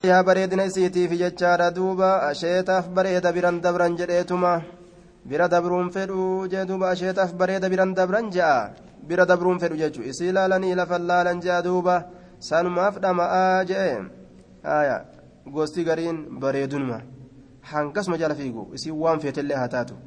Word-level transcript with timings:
yaa 0.00 0.22
bareedina 0.24 0.64
isiitiif 0.64 1.12
jechaadha 1.20 1.70
duuba 1.76 2.22
asheetaaf 2.28 2.86
bareeda 2.88 3.32
biran 3.36 3.60
dabran 3.60 3.96
jedheetuma 3.98 4.52
bira 5.28 5.46
dabruun 5.54 5.90
fedhu 5.92 6.48
jee 6.48 6.64
duuba 6.64 6.88
asheetaaf 6.90 7.34
bareeda 7.40 7.68
biran 7.68 7.92
dabran 7.94 8.30
je'a 8.32 8.72
bira 9.08 9.26
dabruun 9.28 9.60
fedhu 9.60 9.76
jechu 9.76 10.00
isii 10.10 10.32
laalanii 10.32 10.74
lafan 10.80 11.04
laalan 11.10 11.42
je'a 11.44 11.60
duuba 11.66 11.96
sanumaaf 12.48 12.96
dhama'aa 13.02 13.64
jee 13.70 14.00
aya 14.64 14.96
gosti 15.56 15.84
gariin 15.84 16.18
bareedunuma 16.40 17.02
hangasuma 17.72 18.16
jala 18.16 18.34
fiigu 18.34 18.70
isii 18.74 18.96
waan 19.02 19.20
feetellee 19.20 19.58
haa 19.62 19.68
taatu 19.68 19.98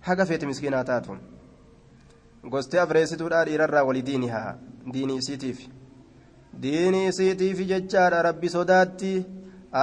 haga 0.00 0.26
feete 0.26 0.46
miskiina 0.46 0.76
haa 0.76 0.90
taatu 0.92 1.18
gosti 2.54 2.78
afreessituudha 2.84 3.44
dhiirarraa 3.50 3.84
wali 3.90 4.06
diini 4.10 4.28
haa 4.36 4.54
diini 4.92 5.16
isiitiif 5.24 5.66
diinii 6.62 7.08
isiitiif 7.08 7.58
jechaadha 7.70 8.22
rabbi 8.28 8.48
sodaatti. 8.56 9.12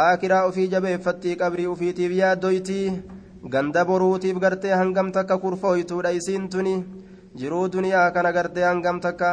Aakiraa 0.01 0.45
ufii 0.49 0.67
jabeeffattii 0.73 1.35
qabrii 1.41 1.67
ufiitiif 1.73 2.11
yaaddoyti. 2.19 2.79
Ganda 3.53 3.85
boruutiif 3.85 4.37
gartee 4.43 4.71
hangam 4.81 5.11
takka 5.11 5.37
kurfooytuudha 5.37 6.11
isiin 6.19 6.47
tuni. 6.49 6.75
Jiruu 7.39 7.67
duniyaa 7.73 8.11
kana 8.15 8.31
gartee 8.37 8.63
hangam 8.69 8.99
takka 9.05 9.29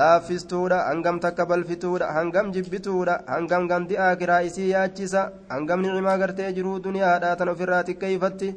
laaffistuudha 0.00 0.78
hangam 0.88 1.20
takka 1.20 1.46
balfituudha 1.46 2.12
hangam 2.16 2.52
jibbituudha 2.54 3.16
hangam 3.26 3.68
gandi 3.68 3.96
aakiraa 3.98 4.40
isii 4.48 4.70
yaachisa 4.70 5.22
hangam 5.48 5.82
nicimaa 5.82 6.16
gartee 6.22 6.52
jiruu 6.58 6.78
duniyaadhaa 6.84 7.34
tan 7.42 7.48
ofirraa 7.54 7.82
xiqqeeyfatti 7.88 8.50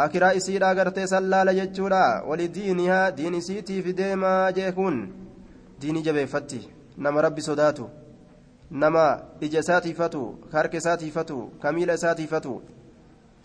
aakiraa 0.00 0.32
isiidhaa 0.40 0.74
gartee 0.74 1.06
sallaala 1.14 1.54
jechuudha. 1.60 2.22
Wali 2.28 2.48
diinihaa 2.54 3.10
diin 3.16 3.34
isiitiif 3.40 3.90
deemaa 3.96 4.52
jee 4.52 4.72
kun 4.78 5.02
diinii 5.82 6.02
jabeeffatti 6.10 6.60
nama 6.96 7.20
rabbi 7.22 7.42
sodaatu 7.42 7.88
nama 8.70 9.20
ija 9.40 9.60
isaatiifatu 9.60 10.38
ka 10.50 10.58
harka 10.58 10.76
isaatiifatu 10.76 11.36
ka 11.62 11.72
miila 11.72 11.94
isaatiifatu 11.94 12.62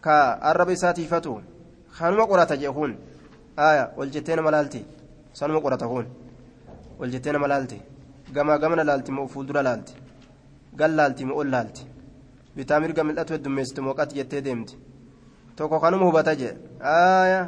ka 0.02 0.42
arraba 0.42 0.72
isaatiifatu 0.74 1.42
kanuma 1.98 2.28
qorata 2.28 2.58
jee 2.58 2.72
kun 2.72 2.96
aya 3.58 3.92
ol 3.98 4.10
jettee 4.10 4.36
nama 4.36 4.52
laalti 4.52 4.86
sanuma 5.34 5.62
qorata 5.62 5.88
kun 5.88 6.06
ol 7.00 7.10
jettee 7.10 7.32
nama 7.32 7.48
laalti 7.48 7.82
gamaa 8.34 8.58
gamana 8.58 8.84
laalti 8.84 9.12
moo 9.12 9.28
fuuldura 9.28 9.62
laalti 9.64 9.94
gal 10.76 10.92
laalti 10.96 11.26
moo 11.26 11.38
ol 11.42 11.50
laalti 11.50 11.84
bitaa 12.56 12.80
mirga 12.80 13.04
mil'atu 13.04 13.34
heddummeessitu 13.34 13.82
mooqatti 13.82 14.16
jettee 14.16 14.42
deemti 14.42 14.78
tokko 15.56 15.80
kanuma 15.80 16.06
hubata 16.06 16.36
jee 16.36 16.54
aya 16.80 17.42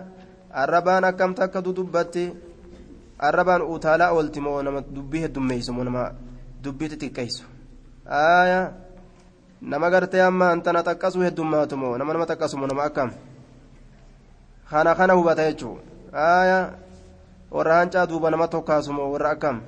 arrabaan 0.52 1.03
akkam 1.03 1.34
takka 1.36 1.61
dudubbatti 1.61 2.31
arrabaan 3.20 3.62
utaalaa 3.62 4.12
oolti 4.16 4.39
moo 4.39 4.62
nama 4.64 4.81
dubbii 4.95 5.22
heddummeessu 5.25 5.73
moo 5.73 5.84
nama 5.84 6.12
dubbii 6.64 6.89
xixiqqeessu? 6.89 7.44
Aya 8.06 8.73
nama 9.62 9.89
gartee 9.89 10.22
amma 10.22 10.52
antana 10.52 10.84
xaqqasuu 10.84 11.23
heddummaatu 11.28 11.78
moo? 11.78 11.97
Nama 11.97 12.14
nama 12.14 12.25
xaqqasu 12.31 12.58
moo? 12.58 12.67
Nama 12.67 12.84
akkam? 12.84 13.09
Kana 14.70 14.95
kana 14.95 15.14
hubata 15.14 15.44
jechuu. 15.52 15.78
Aya 16.14 16.73
warra 17.52 17.80
hancaa 17.80 18.06
duuba 18.08 18.30
nama 18.31 18.47
tokkaasu 18.47 18.94
moo? 18.94 19.12
Warra 19.12 19.30
akkam? 19.36 19.62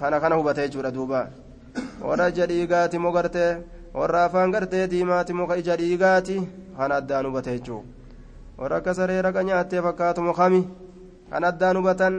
Kana 0.00 0.20
kana 0.20 0.36
hubata 0.36 0.62
jechuudha 0.66 0.90
duuba. 0.90 1.28
Warra 2.02 2.28
ija 2.28 2.46
dhiigaati 2.46 2.98
moo 2.98 3.12
gartee? 3.12 3.58
Warra 3.94 4.24
afaan 4.24 4.50
gartee 4.52 4.86
diimaati 4.88 5.32
moo 5.32 5.54
ija 5.54 5.76
dhiigaati? 5.76 6.36
Kana 6.76 6.96
addaan 6.96 7.26
hubata 7.26 7.50
jechuu. 7.52 7.84
Warra 8.58 8.76
akka 8.76 8.94
saree 8.94 9.22
raqa 9.22 9.42
nyaattee 9.44 9.82
fakkaatu 9.82 10.22
moo 10.22 10.32
kami? 10.32 10.62
Kan 11.30 11.44
addaan 11.44 11.76
hubatan 11.76 12.14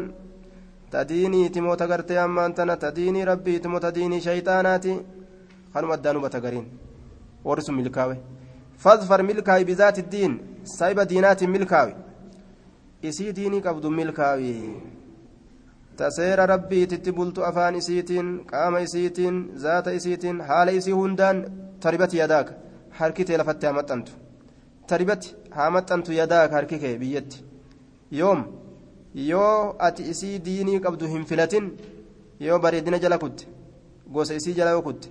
tadiiniiti 0.91 1.61
moo 1.61 1.75
tagartee 1.81 2.19
ammaan 2.19 2.53
tana 2.53 2.77
tadiinii 2.77 3.25
rabbiiti 3.31 3.67
moo 3.67 3.79
tadiinii 3.79 4.21
shayxaanaati 4.27 4.93
kanuma 5.73 5.93
addaan 5.97 6.17
hubata 6.17 6.39
gariin 6.45 6.67
warri 7.45 7.63
sun 7.65 7.75
milkaawe 7.75 8.15
fazfar 8.83 9.23
milkaawi 9.23 9.65
bizaati 9.65 10.01
diin 10.13 10.33
saahiba 10.77 11.05
diinaatiin 11.11 11.51
milkaawi 11.55 11.93
isii 13.09 13.35
diinii 13.37 13.61
qabdu 13.67 13.91
milkaawi 13.99 14.51
taseera 15.97 16.45
rabbiititti 16.53 17.11
bultu 17.11 17.45
afaan 17.49 17.75
isiitiin 17.81 18.29
qaama 18.51 18.79
isiitiin 18.87 19.37
zaata 19.65 19.91
isiitiin 19.99 20.41
haala 20.49 20.71
isii 20.79 20.97
hundaan 21.01 21.37
taribati 21.85 22.17
yadaaka 22.17 22.53
harki 22.99 23.25
tee 23.25 23.37
lafatti 23.41 23.65
haa 23.65 23.77
maxxantu 23.79 24.11
taribati 24.87 25.35
haa 25.49 25.69
yoo 29.15 29.75
ati 29.87 30.03
isii 30.11 30.39
diinii 30.45 30.79
qabdu 30.85 31.07
hin 31.13 31.25
filatin 31.25 31.65
yoo 32.39 32.59
bareedina 32.59 32.99
jala 32.99 33.17
kutte 33.23 33.47
gosa 34.13 34.33
isii 34.35 34.53
jala 34.59 34.71
yoo 34.75 34.81
kutte 34.81 35.09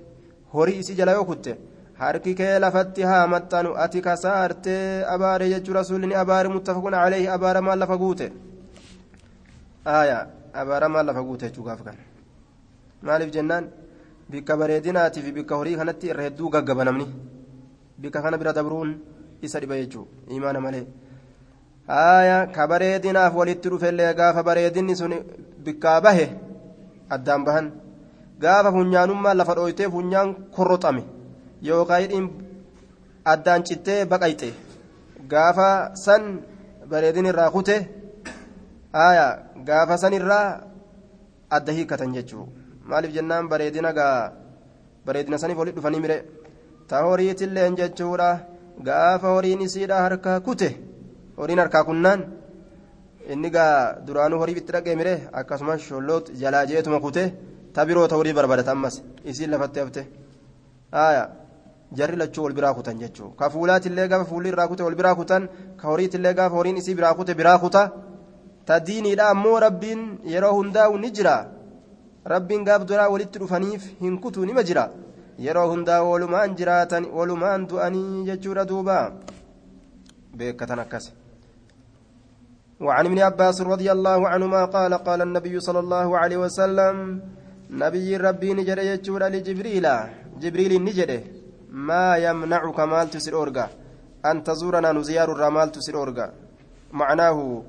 horii 0.55 0.79
isii 0.83 0.95
jala 1.01 1.13
yoo 1.19 1.25
kutte 1.31 1.57
harki 2.01 2.35
kee 2.35 2.59
lafatti 2.65 3.03
haa 3.11 3.27
maxxanu 3.35 3.75
ati 3.85 4.01
kasaartee 4.07 5.05
abaare 5.15 5.49
jechuu 5.53 5.75
rasuulli 5.79 6.07
ni 6.07 6.15
abaare 6.23 6.49
muttafaqun 6.55 6.93
caleehi 7.03 7.29
abaara 7.37 7.61
maal 7.67 7.79
lafa 7.79 7.97
guute? 8.03 8.27
Aya 9.85 10.19
abaara 10.55 10.89
maal 10.89 11.07
lafa 11.07 11.23
guute 11.23 11.45
jechuu 11.49 11.65
gaaf 11.69 11.83
kan 11.85 11.97
maaliif 13.03 13.31
jennaan? 13.37 13.69
Bikka 14.31 14.57
bareedinaatii 14.57 15.23
fi 15.27 15.33
bikka 15.33 15.57
horii 15.61 15.77
kanatti 15.77 16.07
irra 16.13 16.23
hedduu 16.27 16.49
gaggaba 16.55 16.85
namni. 16.85 17.07
Bikka 18.01 18.23
kana 18.23 18.39
bira 18.39 18.53
dabruun 18.53 18.91
isa 19.43 19.61
dhiba 19.61 19.77
jechuu 19.81 20.07
imaana 20.37 20.61
malee 20.61 20.87
aya 21.91 22.47
ka 22.55 22.67
bareedinaaf 22.71 23.35
walitti 23.35 23.69
dhufellee 23.73 24.15
gaafa 24.15 24.43
bareedinni 24.49 24.95
sun 24.97 25.15
bikkaa 25.65 26.01
bahe 26.01 26.27
addaan 27.11 27.45
bahan. 27.45 27.67
Gaafa 28.41 28.73
funyaanummaa 28.73 29.35
lafa 29.35 29.55
dhooytee 29.59 29.89
funyaan 29.95 30.35
korroxame 30.57 31.03
yookaan 31.69 32.31
addaan 33.33 33.65
cittee 33.69 34.05
baqayxe 34.11 34.51
gaafa 35.33 35.69
san 36.05 36.23
bareedin 36.91 37.27
irraa 37.31 37.51
kute 37.57 37.77
aya 39.07 39.27
gaafa 39.69 39.99
san 40.03 40.13
irraa 40.19 40.61
adda 41.57 41.73
hiikkatan 41.73 42.15
jechuu. 42.15 42.47
Maaliif 42.89 43.13
jennaan 43.17 43.49
bareedina 43.49 43.93
gaa 43.99 44.33
bareedina 45.07 45.39
saniif 45.39 45.59
walitti 45.59 45.81
dhufanii 45.81 46.01
mire? 46.05 46.19
Ta 46.89 47.03
horiitilleen 47.07 47.77
jechuudha. 47.81 48.31
Gaafa 48.89 49.29
horiin 49.35 49.61
isiidha 49.67 50.03
harkaa 50.05 50.41
kute. 50.41 50.90
Horiin 51.41 51.59
harkaa 51.63 51.85
kunnaan 51.89 52.21
inni 53.33 53.51
gaa 53.57 53.75
duraanuu 54.07 54.39
horii 54.43 54.57
itti 54.61 54.73
dhaqee 54.77 54.97
mire 55.01 55.15
akkasumas 55.41 55.81
sholloot 55.89 56.31
jalaa 56.41 56.65
jeetuma 56.71 57.01
kute 57.05 57.25
ta 57.75 57.85
biroota 57.89 58.17
horii 58.21 58.33
barbadata 58.39 58.73
ammas 58.77 58.97
isiin 59.31 59.51
lafatti 59.55 59.81
hafte 59.81 60.03
jarri 61.99 62.17
lachuu 62.23 62.45
wal 62.45 62.53
biraa 62.59 62.75
kutan 62.79 62.99
jechuudha 63.03 63.37
ka 63.39 63.51
fuulaatillee 63.51 64.09
gaafa 64.11 64.25
fuulli 64.31 64.49
irraa 64.53 64.69
kute 64.73 64.83
wal 64.87 64.95
biraa 65.01 65.15
kutan 65.21 65.49
ka 65.81 65.89
horiitillee 65.91 66.35
gaafa 66.39 66.57
horiin 66.57 66.77
isii 66.81 66.95
biraa 66.99 67.15
kute 67.19 67.35
biraa 67.41 67.59
kuta 67.65 67.83
ta 68.67 68.81
diiniidha 68.87 69.29
ammoo 69.35 69.59
rabbiin 69.67 70.03
yeroo 70.33 70.53
hundaa'u 70.59 70.99
ni 71.03 71.11
jira 71.17 71.35
rabbiin 72.33 72.65
gaaf 72.69 72.83
duraa 72.91 73.09
walitti 73.15 73.39
dhufaniif 73.43 73.83
hin 74.03 74.19
kutu 74.25 74.45
nima 74.51 74.63
jira 74.69 74.85
yeroo 75.47 75.69
hundaa'u 75.73 76.11
walumaan 76.13 76.57
jiraatan 76.59 77.05
walumaan 77.19 77.67
du'anii 77.71 78.25
jechuudha 78.29 78.65
duuba 78.71 78.99
beekatan 80.39 80.79
akkasi. 80.85 81.20
وعن 82.81 83.07
ابن 83.07 83.19
عباس 83.19 83.61
رضي 83.61 83.93
الله 83.93 84.29
عنهما 84.29 84.65
قال 84.65 84.95
قال 84.95 85.23
النبي 85.23 85.61
صلى 85.61 85.79
الله 85.79 86.19
عليه 86.19 86.37
وسلم 86.37 87.21
نبي 87.71 88.17
ربي 88.17 88.55
نجر 88.55 88.79
يجور 88.79 89.23
لجبريل 89.25 89.87
جبريل. 90.41 90.85
نجره 90.85 91.23
ما 91.71 92.17
يمنعك 92.17 92.81
مال 92.81 93.11
تسر 93.11 93.37
أن 94.27 94.43
تزورنا 94.43 94.93
نزيار 94.93 95.33
الرمال 95.33 95.73
تسر 95.73 95.95
أورغا. 95.97 96.33
معناه 96.93 97.63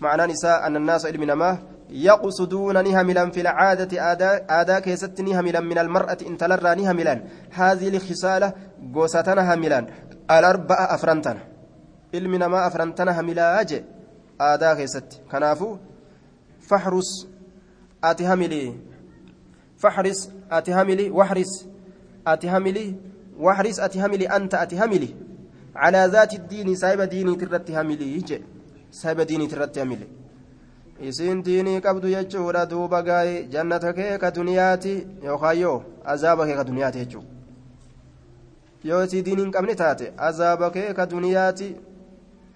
معنى 0.00 0.32
نساء 0.32 0.66
أن 0.66 0.76
الناس 0.76 1.06
علمنا 1.06 1.34
ما 1.34 1.58
يقصدون 1.90 2.84
نهملا 2.84 3.30
في 3.30 3.40
العادة 3.40 3.92
آداء 4.60 4.80
كيست 4.80 5.20
نهملا 5.20 5.60
من 5.60 5.78
المرأة 5.78 6.18
إن 6.26 6.36
تلرى 6.36 6.74
نهملا. 6.74 7.14
هذه 7.50 7.88
الخصالة 7.88 8.52
قوستنا 8.94 9.54
هملا. 9.54 9.86
الأربعة 10.30 10.94
أفرنتنا. 10.94 11.40
علمنا 12.14 12.46
ما 12.48 12.66
أفرنتنا 12.66 13.20
هملا 13.20 13.60
أجي. 13.60 13.95
Aadaa 14.40 14.76
keessatti. 14.76 15.20
Kanaafuu 15.28 15.78
faxrus 16.68 17.10
ati 18.02 18.24
hamilii 18.24 18.74
faxris 19.76 20.30
ati 20.50 20.70
hamili 20.70 21.10
waxris 21.10 21.66
ati 22.24 22.46
hamili 22.46 22.96
waxris 23.38 23.78
ati 23.78 23.98
hamili 23.98 24.26
anta 24.26 24.60
ati 24.60 24.76
hamili. 24.76 25.16
Calaa 25.74 26.08
zaati 26.08 26.38
diini 26.38 26.76
saahiba 26.76 27.06
diiniit 27.06 27.42
irratti 27.42 27.72
hamilii 27.72 28.22
je 28.22 28.42
saahiba 28.90 29.24
diiniit 29.24 29.52
irratti 29.52 29.78
hamili. 29.80 30.06
Isiin 31.00 31.42
diinii 31.42 31.80
qabdu 31.80 32.08
jechuudha 32.08 32.66
duuba 32.66 33.02
gaa'e 33.02 33.42
jannata 33.52 33.92
kee 33.92 34.18
ka 34.18 34.30
duniyaati 34.30 35.06
yookaan 35.24 35.58
yoo 35.58 35.82
azaaba 36.04 36.46
kee 36.46 36.56
ka 36.56 36.64
duniyaati 36.64 36.98
jechuudha. 36.98 37.28
Yoo 38.84 39.02
isii 39.04 39.22
diinii 39.22 39.42
hin 39.42 39.52
qabne 39.52 39.74
taate 39.74 40.12
azaaba 40.16 40.70
kee 40.70 40.94
ka 40.94 41.06
duniyaati 41.06 41.76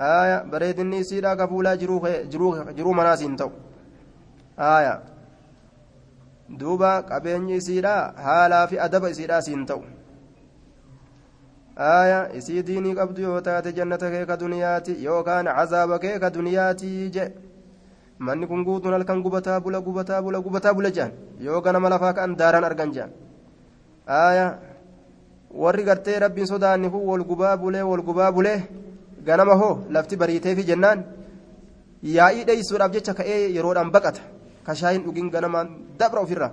haya 0.00 0.38
bareedinni 0.50 0.99
isiidha 1.05 1.37
kafuulaa 1.37 1.76
jiruu 1.76 2.93
manaasiin 2.99 3.37
ta'u. 3.37 3.50
Haya 4.56 4.94
duuba 6.61 7.02
qabeenyi 7.11 7.56
isiidha 7.61 7.94
haalaa 8.26 8.67
fi 8.67 8.79
adaba 8.87 9.11
isiidha 9.11 9.43
siin 9.43 9.67
ta'u. 9.67 9.82
Haya 11.76 12.19
isii 12.38 12.62
diinii 12.62 12.94
qabdu 12.94 13.23
yoo 13.23 13.41
taate 13.41 13.73
jannata 13.76 14.11
kee 14.11 14.25
ka 14.26 14.37
duniyaati 14.41 14.97
yookaan 15.05 15.47
cazaaba 15.58 15.99
kee 15.99 16.19
ka 16.19 16.31
duniyaati 16.31 17.11
je. 17.14 17.25
Manni 18.19 18.47
kun 18.47 18.64
guutuun 18.64 18.93
halkan 18.93 19.23
gubataa 19.25 19.61
bula 19.61 19.81
gubataa 19.81 20.23
bula 20.23 20.41
gubataa 20.44 20.75
bula 20.75 20.91
jehan 20.91 21.12
yoo 21.41 21.61
ganama 21.64 21.88
lafaa 21.88 22.12
ka'an 22.12 22.37
daaraan 22.37 22.64
argan 22.69 22.93
jehan 22.93 23.11
haya 24.06 24.58
warri 25.62 25.85
gartee 25.85 26.19
rabbiin 26.20 26.47
sodaanni 26.47 26.91
kun 26.91 27.00
wal 27.11 27.25
gubaa 27.25 27.56
bulee 27.56 27.82
wal 27.82 28.02
gubaa 28.02 28.32
bulee. 28.32 28.58
Ganama 29.27 29.55
hoo 29.61 29.75
lafti 29.91 30.17
bariiteefi 30.17 30.65
jennaan 30.71 31.05
yaa'ii 32.17 32.45
dheeysuudhaaf 32.49 32.93
jecha 32.93 33.15
ka'ee 33.15 33.53
yeroodhaan 33.57 33.91
baqata 33.91 34.21
kashaayin 34.67 35.05
dhugin 35.05 35.31
ganamaan 35.31 35.69
dabra 35.99 36.21
ofirra 36.21 36.49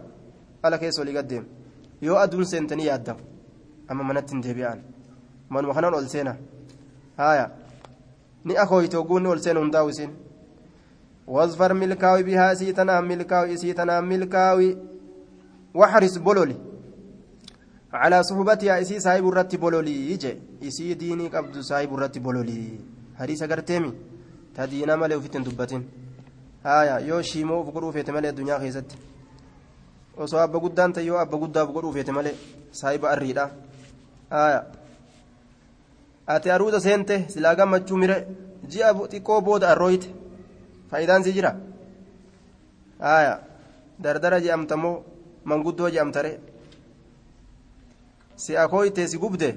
ala 0.64 0.78
keessa 0.78 1.02
olii 1.02 1.14
gaddeemu 1.14 1.48
yoo 2.02 2.18
aduun 2.25 2.46
seentanii 2.52 2.88
yaaddamu 2.92 3.22
amma 3.90 4.04
manatti 4.04 4.34
hin 4.34 4.42
deebi'an 4.46 4.80
manuma 5.50 5.74
kanaan 5.74 5.94
ol 6.00 6.08
seena 6.16 6.36
haaya 7.18 7.50
ni 8.46 8.58
akooyte 8.64 8.98
ogguunni 8.98 9.30
ol 9.36 9.40
seena 9.40 9.60
hundaa'u 9.66 9.90
isin 9.90 10.12
واظفر 11.28 11.74
ملكاوي 11.74 12.24
بها 12.24 12.54
سيتنا 12.54 13.02
ملكاوي 13.02 13.58
سيتنا 13.58 14.02
ملكاوي 14.02 14.78
وحرس 15.75 16.18
بولولي 16.18 16.56
على 17.94 18.24
صحبتها 18.24 18.81
إسي 18.81 19.00
صاحب 19.00 19.28
الرت 19.28 19.56
بولولي 19.56 20.19
إسي 20.63 20.94
ديني 20.94 21.28
قبض 21.28 21.60
صاحب 21.60 21.94
الرت 21.94 22.18
بولولي 22.18 22.80
هريسة 23.19 23.48
قرتيمي 23.48 23.94
تدينا 24.56 24.95
مالي 24.95 25.16
وفتن 25.16 25.44
دبتين 25.44 25.84
هايا 26.66 26.98
يو 27.10 27.22
شيمو 27.22 27.63
فقروا 27.63 27.92
في 27.92 28.04
تمالي 28.04 28.30
الدنيا 28.30 28.60
خيست 28.60 28.92
osoo 30.18 30.39
abba 30.42 30.60
guddaan 30.60 30.94
ta'e 30.94 31.06
yoo 31.06 31.18
abba 31.18 31.38
guddaaf 31.38 31.69
godhuu 31.75 31.94
feete 31.94 32.12
malee 32.18 32.36
saahiba 32.80 33.10
arriidha 33.13 33.44
ati 36.36 36.50
aruuza 36.56 36.80
seente 36.86 37.16
silaa 37.33 37.56
gammachuu 37.60 37.98
mire 38.04 38.18
ji'a 38.72 38.90
xiqqoo 39.12 39.42
booda 39.48 39.69
arrooyte 39.74 40.07
faayidaan 40.90 41.24
si 41.24 41.33
jira 41.38 41.51
dardara 44.06 44.42
je'amtamoo 44.45 44.95
manguddoo 45.50 45.90
je'amtare 45.95 46.31
si 48.44 48.51
akooyte 48.63 49.07
si 49.12 49.18
gubde 49.24 49.50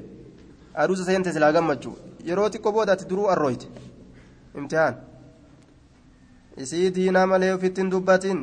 aruuza 0.81 1.05
seente 1.09 1.32
silaa 1.35 1.53
gammachuu 1.56 1.97
yeroo 2.29 2.49
xiqqoo 2.53 2.73
booda 2.77 2.93
ati 2.93 3.05
duruu 3.11 3.29
arrooyte 3.32 3.67
imtihaan 4.59 4.94
isii 6.62 6.91
diinaa 6.97 7.27
malee 7.32 7.53
ofittiin 7.56 7.91
dubbatin 7.93 8.38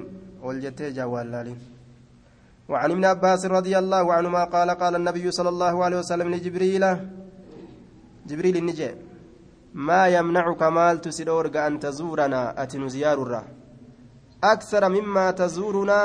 ol 0.47 0.57
jettee 0.65 0.91
jaawwallaaliin 0.97 1.59
وعن 2.71 2.91
ابن 2.91 3.05
عباس 3.05 3.41
رضي 3.45 3.73
الله 3.79 4.05
عنهما 4.13 4.43
قال 4.43 4.69
قال 4.81 4.93
النبي 4.95 5.31
صلى 5.31 5.49
الله 5.49 5.75
عليه 5.85 5.97
وسلم 6.03 6.27
لجبريل 6.35 6.83
جبريل 8.27 8.55
النجي 8.57 8.91
ما 9.73 10.07
يمنعك 10.07 10.61
مال 10.77 11.01
تسيرورغ 11.01 11.67
أن 11.67 11.79
تزورنا 11.79 12.41
أتن 12.63 12.89
زيار 12.89 13.17
الرا 13.23 13.43
أكثر 14.43 14.83
مما 14.89 15.25
تزورنا 15.31 15.99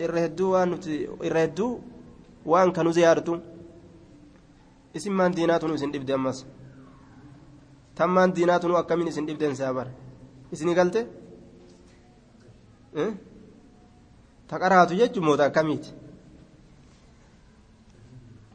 الرهدو 0.00 0.50
الرهدو 1.26 1.68
وأن 2.46 2.68
كانوا 2.72 2.92
زيارتو 4.95 4.97
اسم 4.97 5.17
من 5.17 5.31
ديناتنا 5.31 5.77
سن 5.77 5.91
دبد 5.91 6.11
أمس 6.11 6.45
تم 7.95 8.09
من 8.15 8.33
ديناتنا 8.33 8.79
أكمل 8.79 9.13
سن 9.13 9.25
دبد 9.25 9.53
سابر 9.53 9.87
اسني 10.53 10.73
قلت 10.79 10.95
أه؟ 12.95 13.13
تقرأت 14.49 14.91
جج 14.93 15.19
موتا 15.19 15.47
كميت 15.47 15.85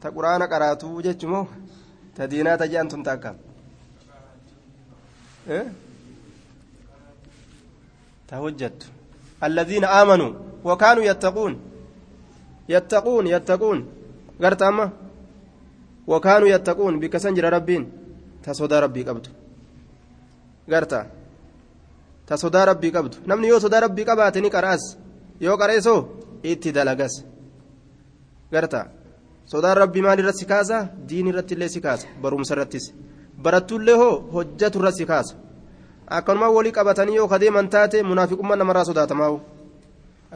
ta 0.01 0.11
quraana 0.15 0.45
qaraatuu 0.51 1.01
jechumoo 1.05 1.45
ta 2.15 2.27
diinaa 2.31 2.57
ta 2.59 2.65
je'an 2.71 2.87
tun 2.91 3.03
takka 3.03 3.31
ta 8.27 8.35
hojjattu 8.43 8.87
الذين 9.43 9.85
آمنوا 9.85 10.31
وكانوا 10.63 11.03
يتقون 11.03 11.53
يتقون 12.69 13.27
يتقون 13.27 13.79
قرت 14.43 14.61
أما 14.61 14.85
وكانوا 16.06 16.48
يتقون 16.48 16.94
بكسنجر 17.00 17.44
ربين 17.52 17.82
تصدى 18.44 18.78
ربي 18.84 19.02
قبض 19.08 19.26
قرت 20.72 20.92
تصدى 22.26 22.64
ربي 22.70 22.88
قبض 22.90 23.14
نمني 23.28 23.46
يو 23.48 23.58
صدى 23.58 23.78
ربي 23.78 24.02
قباتني 24.08 24.48
قرأس 24.54 24.84
يو 25.40 25.54
قرأسو 25.60 25.96
اتدلقس 26.44 27.14
قرت 28.52 28.74
sodaan 29.46 29.76
rabbii 29.76 30.02
maal 30.02 30.18
irratti 30.18 30.38
si 30.38 30.46
kaasa 30.46 30.88
diin 31.08 31.26
irratti 31.28 31.54
illee 31.54 31.68
si 31.68 31.80
kaasa 31.80 32.06
barumsa 32.22 32.54
irrattis 32.54 32.84
barattullee 33.44 33.96
hoo 34.02 34.14
hojjatu 34.34 34.78
irratti 34.78 34.98
si 35.02 35.06
kaasa 35.06 35.34
akkanuma 36.16 36.48
walii 36.48 36.72
qabatanii 36.72 37.16
yoo 37.16 37.28
kadeeman 37.28 37.68
taate 37.68 38.02
munaafiqummaa 38.02 38.56
namarraa 38.56 38.84
sodaatamaa'u 38.90 39.36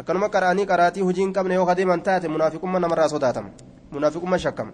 akkanuma 0.00 0.28
qara'anii 0.34 0.66
qaraatii 0.72 1.06
hojii 1.08 1.24
hin 1.24 1.32
qabne 1.32 1.54
yoo 1.54 1.66
kadeeman 1.66 2.02
taate 2.02 2.28
munaafiqummaa 2.28 2.80
namarraa 2.84 3.08
sodaatama 3.14 3.50
munaafiqummaa 3.92 4.38
shakkama 4.44 4.72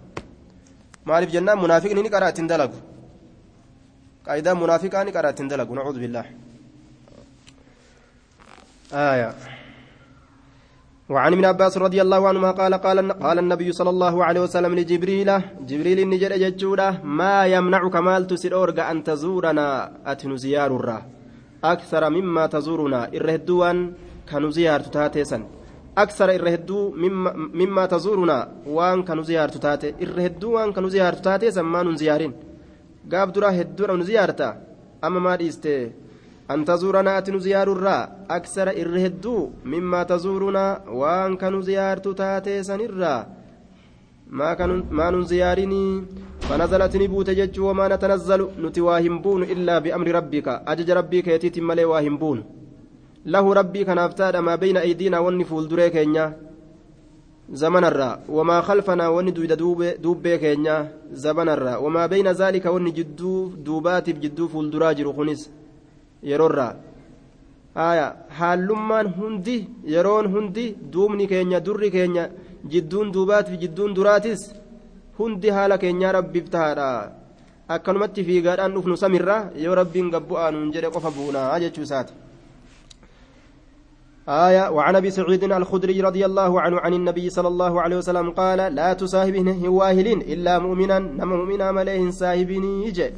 maaliif 1.05 1.31
jennaan 1.37 1.59
munaafiqni 1.65 2.03
ni 2.03 2.11
qaraa 2.15 2.31
ittiin 2.33 2.49
dalagu 2.53 2.79
qaayidaa 4.27 4.55
munaafiqaa 4.63 5.05
ni 5.05 5.13
qaraa 5.17 5.33
ittiin 5.35 5.51
dalagu 5.53 5.75
nacuudhu 5.75 6.01
billaah 6.05 6.27
aayaa 8.93 9.35
وعن 11.05 11.33
ابن 11.33 11.45
عباس 11.45 11.79
رضي 11.79 12.01
الله 12.03 12.29
عنهما 12.29 12.51
قال 12.51 12.75
قال 12.75 13.13
قال 13.13 13.39
النبي 13.39 13.73
صلى 13.73 13.91
الله 13.91 14.25
عليه 14.25 14.41
وسلم 14.41 14.73
لجبريل 14.75 15.31
جبريل 15.69 16.09
نجد 16.09 16.33
ججودا 16.33 16.89
ما 17.05 17.45
يمنعك 17.45 17.97
مال 17.97 18.27
تسيرورغا 18.27 18.91
أن 18.91 19.05
تزورنا؟ 19.05 19.93
أتن 20.07 20.37
زيار 20.37 20.73
أكثر 21.65 22.03
مما 22.11 22.47
تزورنا. 22.47 23.01
الرهدوان 23.19 23.93
كانوا 24.29 24.51
زيار 24.51 24.81
تاتيسا 24.81 25.39
أكثر 25.99 26.31
الرهدو 26.31 26.91
مما, 26.91 27.33
مما 27.33 27.87
تزورنا. 27.87 28.49
وان 28.67 29.03
كانوا 29.03 29.23
زيار 29.23 29.49
تاتي. 29.49 29.95
الرهدوان 30.03 30.73
كانوا 30.73 30.89
زيار 30.89 31.13
تاتيسا 31.13 31.63
ما 31.63 31.83
نزيارين 31.83 32.33
قاب 33.13 33.33
درا 33.33 33.51
هدو 33.61 33.97
نزيارتا. 33.97 34.57
أما 35.05 35.21
ما 35.21 35.37
ديستي 35.37 35.91
أن 36.51 36.65
تزورنا 36.65 37.19
أتن 37.19 37.39
زيار 37.39 37.73
الرا 37.73 38.09
أكثر 38.31 38.69
الرهدو 38.69 39.51
مما 39.65 40.03
تزورنا. 40.03 40.81
وأن 40.89 41.37
كانوا 41.37 41.63
زيارت 41.63 42.09
تاتي 42.09 42.63
سنرا 42.63 43.27
ما 44.31 44.55
كانوا 44.55 44.83
ما 44.91 45.11
نزيارني 45.11 46.05
فنزلت 46.41 46.97
نبوت 46.97 47.59
وما 47.59 47.89
نتنزل. 47.89 48.49
نتواهم 48.63 49.19
بون 49.23 49.43
إلا 49.43 49.79
بأمر 49.79 50.09
ربك. 50.09 50.49
أجج 50.49 50.91
ربك 50.91 51.27
يتيت 51.29 51.59
ملي 51.59 51.85
واهم 51.85 52.17
بون 52.17 52.45
له 53.27 53.55
ربي 53.55 53.85
كان 53.85 53.99
أفتاد 53.99 54.37
ما 54.37 54.55
بين 54.57 54.77
أيدينا 54.77 55.19
والنفول 55.19 55.69
دريك 55.69 55.97
زمن 57.53 57.85
الرا 57.85 58.21
وما 58.29 58.61
خلفنا 58.61 59.09
وندود 59.09 59.53
دوب 60.03 60.29
كينيا 60.29 60.77
زمن 61.13 61.49
الرا 61.49 61.77
وما 61.77 62.07
بين 62.07 62.29
ذلك 62.29 62.67
ونجدو 62.67 63.49
دوبات 63.49 64.11
بجدو 64.11 64.49
فول 64.49 64.71
دراجر 64.71 65.13
خنس 65.17 65.51
haya 67.75 68.07
haallummaan 68.39 69.09
hundi 69.19 69.57
yeroon 69.95 70.27
hundi 70.35 70.65
duubni 70.93 71.27
keenya 71.33 71.61
durri 71.67 71.91
keenya 71.95 72.25
jidduun 72.73 73.11
duubaat 73.15 73.51
fi 73.51 73.57
jidduun 73.63 73.95
duraatis 73.97 74.43
hundi 75.19 75.51
haala 75.57 75.79
keenyaa 75.83 76.13
rabbiif 76.19 76.47
tahaadha 76.55 76.89
akkanumatti 77.77 78.27
fiigaadhaan 78.29 78.77
dhufnu 78.77 78.97
samirra 79.05 79.39
yoo 79.65 79.75
rabbiin 79.81 80.13
gabbu'aa 80.15 80.51
nuun 80.55 80.71
jedhe 80.75 80.95
qofa 80.97 81.11
buunaa 81.17 81.59
jechuu 81.65 81.87
isaati 81.89 82.24
آية 84.29 84.71
وعن 84.71 84.97
أبي 84.97 85.11
سعيد 85.11 85.45
الخدري 85.45 86.01
رضي 86.01 86.25
الله 86.27 86.61
عنه 86.61 86.81
عن 86.81 86.93
النبي 86.95 87.31
صلى 87.31 87.49
الله 87.49 87.81
عليه 87.83 87.97
وسلم 87.97 88.31
قال 88.31 88.59
لا 88.75 88.93
تصاحبه 88.93 89.69
واهلين 89.69 90.21
إلا 90.21 90.59
مؤمنا 90.59 90.99
نما 90.99 91.37
مؤمنا 91.37 91.73
مليه 91.73 92.11
صاحبني 92.11 92.87
يجي 92.87 93.11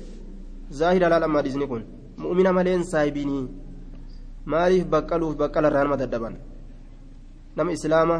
ظاهر 0.72 1.02
لا 1.08 1.18
لما 1.18 1.40
ديزنكون 1.40 1.82
mu'mina 2.16 2.52
maleen 2.52 2.84
saahibinii 2.84 3.48
maaliif 4.52 4.86
baqqaluuf 4.88 5.36
baqqala 5.36 5.68
irraa 5.68 5.84
nama 5.84 5.96
dadhaban 5.96 6.34
nama 7.56 7.70
islaama 7.76 8.18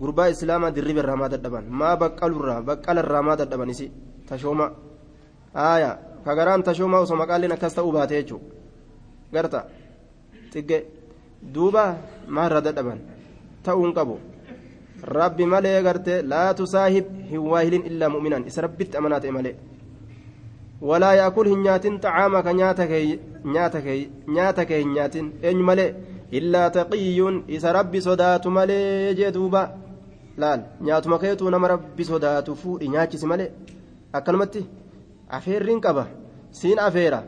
gurbaa 0.00 0.28
islaamaa 0.34 0.74
dirriba 0.76 1.00
irraa 1.04 1.16
maa 1.22 1.30
dadhaban 1.34 1.64
maa 1.80 1.94
baqqalurraa 2.02 2.60
baqqala 2.68 3.00
irraa 3.04 3.22
maa 3.22 3.36
dadhaban 3.36 3.70
isi 3.74 3.86
tashooma 4.28 4.66
aaya 5.54 5.90
kagaraan 6.26 6.66
tashooma 6.66 6.98
osoo 7.04 7.20
maqaaleen 7.22 7.54
akkas 7.56 7.74
ta'uu 7.78 7.92
baate 7.94 8.14
jechuudha 8.18 8.46
garta 9.34 9.60
xigge 10.52 10.78
duuba 11.52 11.96
maarra 12.28 12.60
dadhaban 12.60 13.00
ta'uun 13.62 13.92
qabu. 13.94 14.18
Rabbi 15.02 15.44
malee 15.46 15.82
gartee 15.82 16.22
laatu 16.22 16.64
tusaahib 16.64 17.06
hin 17.30 17.40
waahilin 17.52 17.86
illaa 17.90 18.08
mu'minaan 18.08 18.46
isa 18.46 18.62
rabbitti 18.62 18.96
amanaa 18.96 19.20
ta'e 19.20 19.32
malee. 19.36 19.56
Walaa 20.80 21.14
yaakul 21.20 21.48
hin 21.52 21.62
nyaatin 21.66 22.00
xacaama 22.00 22.42
ka 22.42 22.52
nyaata 22.52 22.86
kee 24.68 24.78
hin 24.80 24.92
nyaatin. 24.94 25.32
Eenyu 25.42 25.64
malee? 25.64 25.94
Illaa 26.32 26.70
taqiyyuun 26.70 27.44
isa 27.48 27.72
rabbi 27.72 28.00
sodaatu 28.00 28.50
malee 28.50 29.14
jee 29.14 29.32
duuba. 29.34 29.68
Laal 30.36 30.60
nyaatuma 30.80 31.18
keetuu 31.18 31.50
nama 31.50 31.68
rabbi 31.68 32.04
sodaatu 32.04 32.56
fuudhi 32.56 32.88
nyaachisi 32.88 33.26
malee? 33.26 33.52
Akkanumatti 34.12 34.66
afeerriin 35.28 35.80
qaba. 35.80 36.06
Siin 36.50 36.78
afeera. 36.78 37.22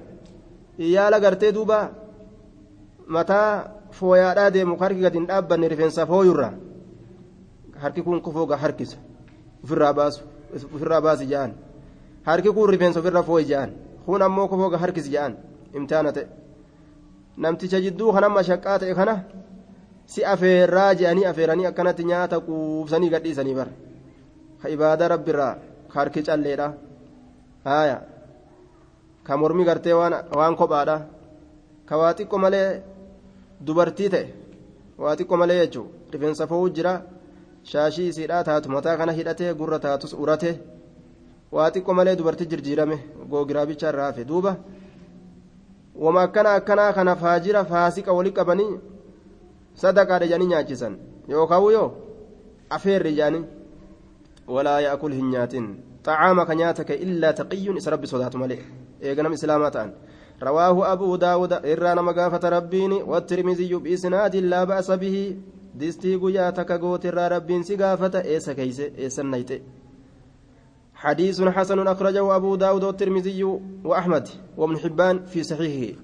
Yaala 0.79 1.21
gartee 1.21 1.53
duuba. 1.53 1.79
Mataa 3.07 3.76
fooyaadhaa 3.99 4.51
deemu 4.55 4.77
harki 4.83 5.01
gadi 5.07 5.19
hin 5.19 5.27
dhaabbanne 5.31 5.69
rifeensaaf 5.73 6.09
hooyurra 6.09 6.49
harki 7.83 8.03
kun 8.03 8.21
kufooga 8.27 8.57
harkisa 8.57 8.97
ofirraa 9.65 9.93
baasu 9.99 10.21
ofirraa 10.75 11.01
baasi 11.07 11.27
ja'an 11.33 11.53
harki 12.29 12.51
kun 12.57 12.71
rifeensa 12.75 13.01
ofirra 13.01 13.23
fooyi 13.23 13.47
ja'an 13.53 13.71
kun 14.07 14.23
ammoo 14.23 14.49
kufooga 14.49 14.79
harkis 14.85 15.09
ja'an 15.15 15.37
imtihaana 15.75 16.13
ta'e 16.17 16.27
namticha 17.37 17.81
jidduu 17.87 18.13
kanamma 18.17 18.43
shaqqaa 18.49 18.79
ta'e 18.83 18.95
kana 19.01 19.15
si 20.07 20.25
afeerraa 20.25 20.91
je'anii 20.95 21.27
afeeranii 21.33 21.67
akkanatti 21.71 22.05
nyaata 22.11 22.41
quubsanii 22.49 23.11
gadhiisanii 23.15 23.55
bara 23.61 23.73
ka 24.63 24.69
ibaadaa 24.75 25.09
rabbiirraa 25.15 25.55
ka 25.93 26.01
harki 26.01 26.23
calleedha 26.29 26.69
haaya 27.65 27.99
ka 29.27 29.37
mormi 29.37 29.65
gartee 29.65 29.97
waan 30.41 30.57
kophaadha 30.61 30.97
ka 31.89 31.95
waa 32.01 32.13
xiqqo 32.19 32.39
malee 32.45 32.69
dubartii 33.61 34.09
ta'e. 34.11 34.27
Waa 34.99 35.17
xiqqo 35.17 35.37
malee 35.37 35.59
jechuun 35.67 35.89
rifeensa 36.13 36.47
fo'uu 36.47 36.69
jira. 36.71 37.03
Shaashii 37.71 38.09
isiidhaa 38.09 38.45
taatu 38.45 38.71
mataa 38.71 38.97
kana 38.97 39.13
hidhatee 39.13 39.55
gurra 39.55 39.79
taatus 39.79 40.13
urate 40.15 40.51
waa 41.53 41.71
xiqqo 41.71 41.95
malee 41.95 42.17
dubartii 42.17 42.47
jirjiirame 42.47 42.97
googiraabicha 43.31 43.89
irraa 43.89 44.07
hafe. 44.07 44.25
Duuba 44.25 44.57
wama 45.95 46.23
akkana 46.23 46.55
akkanaa 46.55 46.93
kana 46.93 47.17
faajira 47.17 47.65
faasiqa 47.65 48.13
wali 48.13 48.31
qabanii 48.33 48.79
sadaqaadha 49.75 50.27
jedhanii 50.27 50.47
nyaachisan. 50.53 50.95
Yookaan 51.29 51.73
yoo? 51.73 51.89
Afeerri 52.71 53.15
jedhanii 53.15 53.45
walaa 54.49 54.81
yaakul 54.81 55.13
hin 55.13 55.31
nyaatin. 55.31 55.67
Xacaama 56.07 56.47
ka 56.47 56.55
nyaata 56.55 56.85
ka 56.85 56.95
illaa 56.95 57.33
taqiyyuun 57.33 57.77
isa 57.77 57.91
rabbi 57.91 58.07
sodaatu 58.07 58.39
malee. 58.39 58.63
Eeganam 59.03 59.33
islaamaa 59.33 59.71
ta'an 59.71 59.91
رواه 60.43 60.93
أبو 60.93 61.17
داود 61.17 61.53
إرانا 61.53 62.03
مقافة 62.03 62.49
ربيني 62.49 63.03
والترمذي 63.03 63.75
بإسناد 63.75 64.37
لا 64.37 64.65
بأس 64.65 64.91
به. 64.91 65.37
دستي 65.77 66.17
قيا 66.17 66.51
تكاغوت 66.51 67.07
الرا 67.07 67.29
ربين 67.29 67.63
سقافة 67.63 68.21
إيسا 68.25 68.53
كيس 68.53 68.81
إيسا 68.81 69.23
نيتي 69.23 69.63
حديث 70.95 71.43
حسن 71.43 71.87
أخرجه 71.87 72.37
أبو 72.37 72.57
داود 72.57 72.85
والترمذي 72.85 73.45
وأحمد 73.85 74.29
وابن 74.57 74.79
حبان 74.79 75.25
في 75.25 75.43
صحيحه 75.43 75.99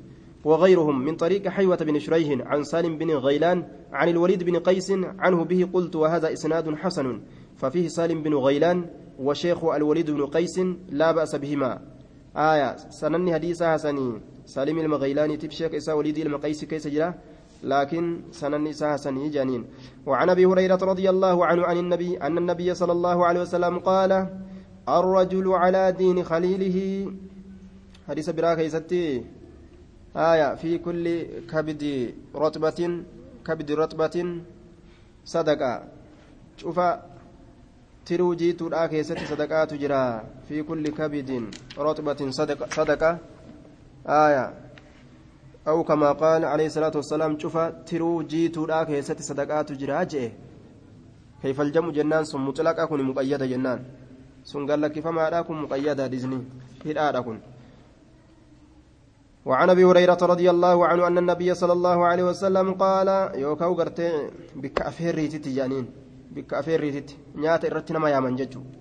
وغيرهم 0.45 1.05
من 1.05 1.17
طريق 1.17 1.49
حيوة 1.49 1.77
بن 1.77 1.99
شريح 1.99 2.47
عن 2.47 2.65
سالم 2.65 2.99
بن 2.99 3.11
غيلان 3.11 3.65
عن 3.93 4.09
الوليد 4.09 4.43
بن 4.43 4.57
قيس 4.57 4.93
عنه 5.19 5.45
به 5.45 5.69
قلت 5.73 5.97
وهذا 5.97 6.33
إسناد 6.33 6.75
حسن 6.75 7.21
ففيه 7.57 7.89
سالم 7.89 8.23
بن 8.23 8.35
غيلان 8.35 8.85
وشيخ 9.19 9.65
الوليد 9.65 10.11
بن 10.11 10.27
قيس 10.27 10.61
لا 10.89 11.13
بأس 11.13 11.37
بهما. 11.37 11.92
آية 12.37 12.77
سنني 12.91 13.35
حديث 13.35 13.63
حسني 13.63 14.21
سالم 14.47 14.79
المغيلاني 14.79 15.37
تب 15.37 15.53
إسا 15.75 15.93
وليد 15.93 16.19
المقيس 16.19 16.65
كيس 16.65 16.87
جرا. 16.89 17.15
لكن 17.63 18.21
سنني 18.33 18.73
حسني 18.75 19.29
جانين. 19.29 19.65
وعن 20.07 20.31
أبي 20.31 20.47
هريرة 20.47 20.83
رضي 20.83 21.11
الله 21.11 21.47
عنه 21.47 21.63
عن 21.63 21.77
النبي 21.79 22.17
أن 22.17 22.39
النبي 22.39 22.75
صلى 22.75 22.93
الله 22.93 23.27
عليه 23.27 23.41
وسلم 23.41 23.79
قال 23.79 24.27
الرجل 24.89 25.53
على 25.53 25.93
دين 25.93 26.25
خليله. 26.25 27.07
حديث 28.09 28.31
برا 28.31 28.55
آية 30.17 30.55
في 30.55 30.79
كل 30.79 31.23
كبد 31.51 32.15
رتبة 32.35 32.81
كبد 33.47 33.73
رتبة 33.73 34.17
صدقة. 35.25 35.83
شوف 36.57 36.81
tiruu 38.05 38.35
jiituudhaa 38.35 38.89
keessatti 38.89 39.27
sadaqaatu 39.27 39.79
jira 39.83 40.25
fi 40.49 40.63
kulli 40.63 40.93
kabidin 40.93 41.51
rotbatin 41.77 42.33
sadaqa 42.33 43.19
aya 44.05 44.53
aw 45.65 45.79
kamaa 45.85 46.15
qaala 46.15 46.51
alayhi 46.53 46.71
salaatu 46.71 46.99
wassalaam 46.99 47.37
cufa 47.39 47.71
tiruu 47.87 48.23
jiituudhaa 48.23 48.85
keessatti 48.87 49.23
sadaqaatu 49.23 49.77
jira 49.77 50.05
je'e 50.05 50.33
kayfaljamu 51.43 51.93
jennaan 51.93 52.27
sun 52.27 52.43
muxlaqa 52.43 52.87
kun 52.87 53.03
muqayyada 53.03 53.47
jennaan 53.47 53.87
sun 54.45 54.67
gallakkifamaadha 54.67 55.45
kun 55.47 55.63
muqayyada 55.63 56.09
dhizni 56.09 56.43
hidhaadha 56.85 57.23
kun 57.23 57.41
وعن 59.43 59.71
ابي 59.71 59.85
هريره 59.85 60.19
رضي 60.23 60.51
الله 60.51 60.87
عنه 60.87 61.07
ان 61.07 61.19
النبي 61.19 61.55
صلى 61.55 61.73
الله 61.73 61.99
عليه 62.07 62.25
وسلم 62.31 62.75
قال 62.79 63.09
يوكاو 63.35 63.75
غرتي 63.75 64.31
بك 64.55 64.83
افيريتي 64.83 65.39
تجانين 65.39 66.02
bikka 66.35 66.59
afeerriititti 66.61 67.19
nyaata 67.45 67.67
irratti 67.71 67.93
nama 67.97 68.11
yaaman 68.15 68.37
jechuudha 68.37 68.79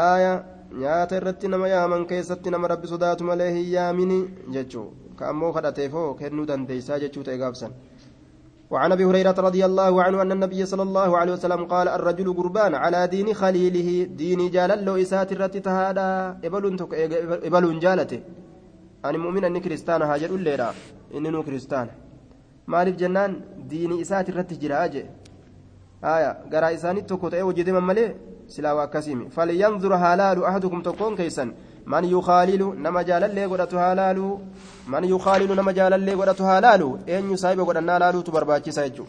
aaya 0.00 0.34
nyaata 0.82 1.16
irratti 1.20 1.48
nama 1.54 1.68
yaaman 1.74 2.06
keessatti 2.12 2.54
nama 2.56 2.68
rabbi 2.74 2.92
sodaatu 2.92 3.24
malee 3.30 3.50
hin 3.56 3.66
yaamini 3.76 4.18
jechuudha 4.56 5.16
ka 5.18 5.28
ammoo 5.32 5.52
kadhateefoo 5.56 6.06
kennuu 6.20 6.46
dandeessaa 6.52 7.02
jechuu 7.06 7.26
ta'e 7.30 7.38
gaafsan 7.44 7.74
وعن 8.70 8.92
ابي 8.92 9.04
هريره 9.04 9.38
رضي 9.48 9.62
الله 9.64 10.02
عنه 10.02 10.22
ان 10.22 10.32
النبي 10.32 10.66
صلى 10.66 10.82
الله 10.82 11.10
عليه 11.18 11.32
وسلم 11.32 11.64
قال 11.64 11.88
الرجل 11.88 12.28
قربان 12.38 12.74
على 12.74 13.06
دين 13.06 13.28
خليله 13.34 13.88
دين 14.22 14.40
جال 14.50 14.70
له 14.86 15.02
اسات 15.02 15.32
الرت 15.32 15.56
تهادا 15.66 16.08
ابلون 16.46 16.76
تك 16.80 16.90
ابلون 17.48 17.78
جالته 17.84 18.20
ان 19.04 19.14
مؤمن 19.24 19.44
ان 19.44 19.58
كريستان 19.64 20.02
هاجر 20.02 20.30
الليرا 20.38 20.70
انه 21.16 21.42
كريستان 21.46 21.86
مالف 22.72 22.94
جنان 23.02 23.30
دين 23.72 24.00
اسات 24.02 24.26
الرت 24.32 24.50
جراجه 24.62 25.04
آية 26.04 26.30
قرا 26.52 26.74
إساني 26.74 27.00
تكو 27.00 27.28
تأي 27.28 27.42
وجد 27.42 27.70
من 27.70 27.84
ملي 27.88 28.14
سلا 28.48 28.72
وكسيم 28.72 29.28
فلينظر 29.28 29.92
هالال 29.94 30.38
أحدكم 30.44 30.82
تكون 30.82 31.16
كيسا 31.16 31.44
من 31.86 32.04
يخالل 32.04 32.62
نما 32.84 33.02
جال 33.08 33.24
اللي 33.24 33.44
قدت 33.52 33.74
هالال 33.74 34.18
من 34.92 35.04
يخالل 35.04 35.50
نما 35.58 35.72
جال 35.72 35.92
اللي 35.94 36.14
قدت 36.20 36.40
هالال 36.40 36.82
أين 37.08 37.30
يسايب 37.32 37.60
قدنا 37.68 37.98
لالو 37.98 38.20
تبرباكي 38.20 38.70
سيجو 38.78 39.04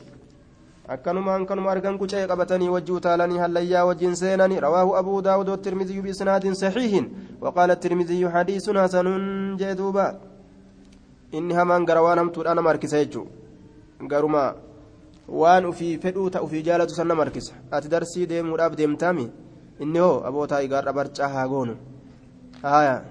akkanuma 0.88 1.32
hankanuma 1.34 1.72
argan 1.72 1.98
qucee 1.98 2.28
qabatanii 2.28 2.70
wajjii 2.70 2.94
utaalanii 2.94 3.38
hallayyaa 3.44 3.86
wajjin 3.86 4.16
seenanii 4.16 4.60
rawaahu 4.60 4.96
abuu 4.98 5.22
daawud 5.22 5.50
والترمذي 5.50 6.02
بإسناد 6.02 6.54
صحيح 6.54 7.04
وقال 7.42 7.72
الترمذي 7.72 8.30
حديث 8.30 8.70
حسن 8.70 9.08
جدوبا 9.58 10.20
إني 11.34 11.54
همان 11.62 11.86
قروان 11.86 12.20
همتو 12.20 12.42
أنا 12.42 12.62
ماركس 12.62 12.94
يجو 12.94 13.26
قرما 14.12 14.56
waan 15.28 15.66
ufii 15.66 15.98
fedhuu 15.98 16.30
ta'u 16.30 16.46
ufii 16.46 16.64
jaalatu 16.64 16.94
san 16.96 17.08
nama 17.08 17.24
harkisa 17.24 17.54
ati 17.72 17.90
darsii 17.90 18.26
deemuudhaaf 18.28 18.76
deemtaami 18.76 19.30
inni 19.80 20.00
hoo 20.00 20.24
abootaa 20.26 20.62
igaarra 20.62 20.94
barcaa 20.94 21.28
haa 21.28 21.48
goonu 21.48 21.76
haya 22.62 23.02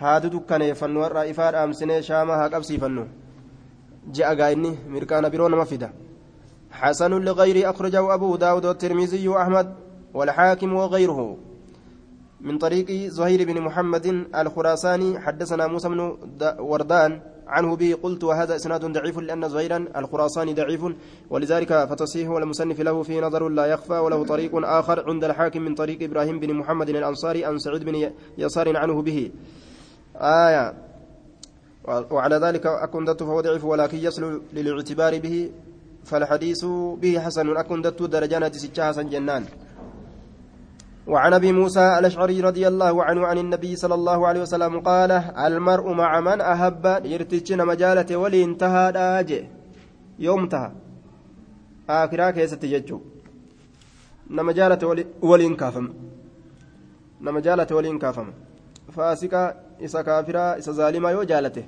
haadu 0.00 0.30
dukkaneeffannu 0.30 1.02
har'a 1.02 1.26
ifaa 1.26 1.50
dhaamsinee 1.52 2.02
shaamaa 2.02 2.36
haa 2.36 2.48
qabsiifannu 2.54 3.04
ji'a 4.14 4.34
gaa'inni 4.40 4.78
mirqaana 4.88 5.30
biroo 5.30 5.48
nama 5.48 5.66
fida 5.66 5.90
حسن 6.74 7.10
لغيره 7.10 7.70
أخرجه 7.70 8.14
أبو 8.14 8.36
داود 8.36 8.66
والترمذي 8.66 9.28
وأحمد 9.28 9.74
والحاكم 10.14 10.74
وغيره 10.74 11.36
من 12.40 12.58
طريق 12.58 12.90
زهير 12.90 13.44
بن 13.44 13.60
محمد 13.60 14.06
الخراساني 14.34 15.20
حدثنا 15.20 15.66
موسى 15.66 15.88
بن 15.88 16.00
وردان 16.58 17.20
عنه 17.46 17.76
به 17.76 17.94
قلت 18.02 18.24
وهذا 18.24 18.56
إسناد 18.56 18.84
ضعيف 18.84 19.18
لأن 19.18 19.48
زهيرا 19.48 19.86
الخراساني 19.96 20.54
ضعيف 20.54 20.84
ولذلك 21.30 21.84
فتصحيح 21.84 22.30
والمصنف 22.30 22.80
له 22.80 23.02
في 23.02 23.20
نظر 23.20 23.48
لا 23.48 23.66
يخفى 23.66 23.92
وله 23.92 24.24
طريق 24.24 24.50
آخر 24.54 25.10
عند 25.10 25.24
الحاكم 25.24 25.62
من 25.62 25.74
طريق 25.74 26.02
إبراهيم 26.02 26.40
بن 26.40 26.54
محمد 26.54 26.88
الأنصاري 26.88 27.44
عن 27.44 27.58
سعيد 27.58 27.84
بن 27.84 28.10
يسار 28.38 28.76
عنه 28.76 29.02
به. 29.02 29.30
آية. 30.16 30.74
وعلى 32.10 32.36
ذلك 32.36 32.66
أكندت 32.66 33.22
فهو 33.22 33.40
ضعيف 33.40 33.64
ولكن 33.64 33.98
يصل 33.98 34.42
للاعتبار 34.52 35.18
به 35.18 35.50
فالحديث 36.04 36.64
به 37.02 37.20
حسن 37.20 37.56
أكندت 37.56 38.02
درجان 38.02 38.50
تسجى 38.50 38.82
حسن 38.82 39.08
جنان. 39.08 39.44
وعن 41.06 41.32
أبي 41.34 41.52
موسى 41.52 41.98
الأشعري 41.98 42.40
رضي 42.40 42.68
الله 42.68 43.04
عنه 43.04 43.26
عن 43.26 43.38
النبي 43.38 43.76
صلى 43.76 43.94
الله 43.94 44.26
عليه 44.26 44.40
وسلم 44.40 44.80
قال 44.80 45.10
المرء 45.46 45.92
مع 45.92 46.20
من 46.20 46.40
أحب 46.40 46.84
يرتجن 47.04 47.66
مجالة 47.66 48.16
ولي 48.16 48.44
انتهى 48.44 48.92
داجي 48.92 49.48
يوم 50.18 50.40
انتهى. 50.40 50.70
آخرا 51.90 52.30
كيست 52.30 52.64
ججو 52.64 53.00
نما 54.30 54.52
جالة 54.52 54.82
ولي 55.22 55.46
انكافم. 55.46 55.86
نما 57.20 57.40
جالة 57.40 57.70
ولي 57.76 57.88
انكافم. 57.90 58.28
فاسقا 58.96 59.54
إسا 59.84 60.02
كافرا 60.02 60.58
إسا 60.58 60.72
ظالما 60.72 61.10
يو 61.10 61.22
جالته. 61.22 61.64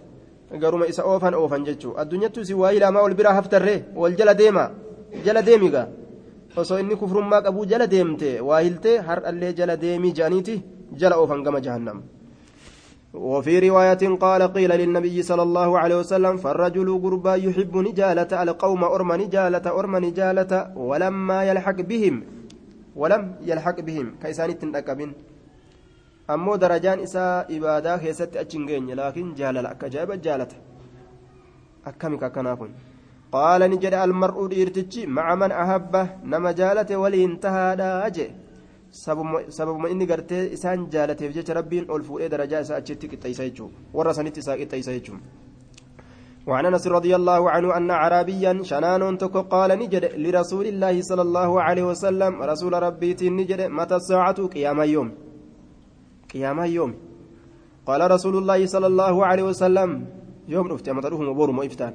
garuma 0.54 0.86
isa 0.86 1.02
oofan 1.02 1.34
oofan 1.34 1.64
jechuu 1.64 1.98
addunyattu 1.98 2.44
si 2.44 2.54
waa 2.54 2.70
ilaamaa 2.70 3.02
ol 3.02 3.14
biraa 3.14 3.34
haftarree 3.34 3.84
wal 3.94 4.14
jala 4.16 4.34
deema 4.34 4.70
osoo 6.56 6.78
inni 6.82 6.96
kufrummaa 6.96 7.42
qabuu 7.46 7.64
jala 7.72 7.86
deemte 7.94 8.40
waa 8.48 8.60
hiltee 8.66 8.98
har'allee 9.08 9.52
jala 9.58 9.80
deemii 9.86 10.12
jedhaniiti 10.18 10.62
jala 11.00 11.18
oofan 11.22 11.42
gama 11.48 11.60
jahannam 11.68 12.04
وفي 13.16 13.58
رواية 13.68 14.18
قال 14.20 14.42
قيل 14.42 14.70
للنبي 14.70 15.22
صلى 15.22 15.42
الله 15.42 15.78
عليه 15.78 15.96
وسلم 15.96 16.36
فالرجل 16.36 16.88
قربا 17.02 17.34
يحب 17.34 17.76
نجالة 17.76 18.42
القوم 18.42 18.84
أرم 18.84 19.12
نجالة 19.12 19.66
أرم 19.78 19.96
نجالة 19.96 20.52
ولما 20.76 21.44
يلحق 21.44 21.78
بهم 21.80 22.24
ولم 22.96 23.22
يلحق 23.42 23.80
بهم 23.80 24.06
كيسان 24.22 24.50
isaa 27.06 27.44
ibaadaa 27.48 27.98
keessatti 27.98 28.38
achi 28.38 28.56
hin 28.58 28.66
geenye 28.66 28.94
laakiin 28.98 29.34
jaalala 29.38 29.68
akka 29.74 29.86
ajaa'iba 29.86 30.16
jaalata 30.16 30.56
akkami 31.90 32.18
akkanaa 32.28 32.56
kun 32.56 32.72
dhiirtichi 33.32 35.06
maca 35.06 35.36
man 35.36 35.52
ahabba 35.52 36.08
nama 36.24 36.54
jaalate 36.54 36.94
waliin 36.96 37.38
tahaadhaa 37.38 38.10
jee 38.10 38.30
sababuma 38.90 39.88
inni 39.90 40.06
gartee 40.06 40.52
isaan 40.56 40.86
jaalateef 40.90 41.34
jecha 41.34 41.54
rabbiin 41.54 41.84
ol 41.88 42.02
fuudhee 42.02 42.28
darajaa 42.28 42.60
isaa 42.60 42.78
achitti 42.82 43.08
qixxeessa 43.08 43.44
jechuudha 43.48 43.76
warra 43.92 44.14
sanitti 44.14 44.40
isaa 44.40 44.56
qixxeessa 44.56 44.92
jechuudha. 44.98 45.46
وعن 46.46 46.66
انس 46.66 46.86
رضي 46.86 47.10
الله 47.10 47.50
عنه 47.50 47.68
ان 47.76 47.90
عربيا 47.90 48.52
شنان 48.62 49.02
تكو 49.18 49.40
قال 49.54 49.70
نجد 49.82 50.04
لرسول 50.24 50.66
الله 50.72 50.94
صلى 51.02 51.22
الله 51.26 51.50
عليه 51.66 51.84
وسلم 51.90 52.32
رسول 52.52 52.72
ربي 52.86 53.10
نجد 53.38 53.60
متى 53.78 53.96
الساعة 54.00 54.38
قيام 54.54 54.78
يوم 54.94 55.08
قيام 56.32 56.58
يوم 56.76 56.90
قال 57.88 58.00
رسول 58.14 58.34
الله 58.40 58.60
صلى 58.74 58.86
الله 58.86 59.14
عليه 59.26 59.44
وسلم 59.50 59.90
يوم 60.54 60.64
رفت 60.72 60.86
أما 60.88 61.00
تروح 61.02 61.20
مبور 61.20 61.50
مو 61.50 61.62
إفتان 61.66 61.94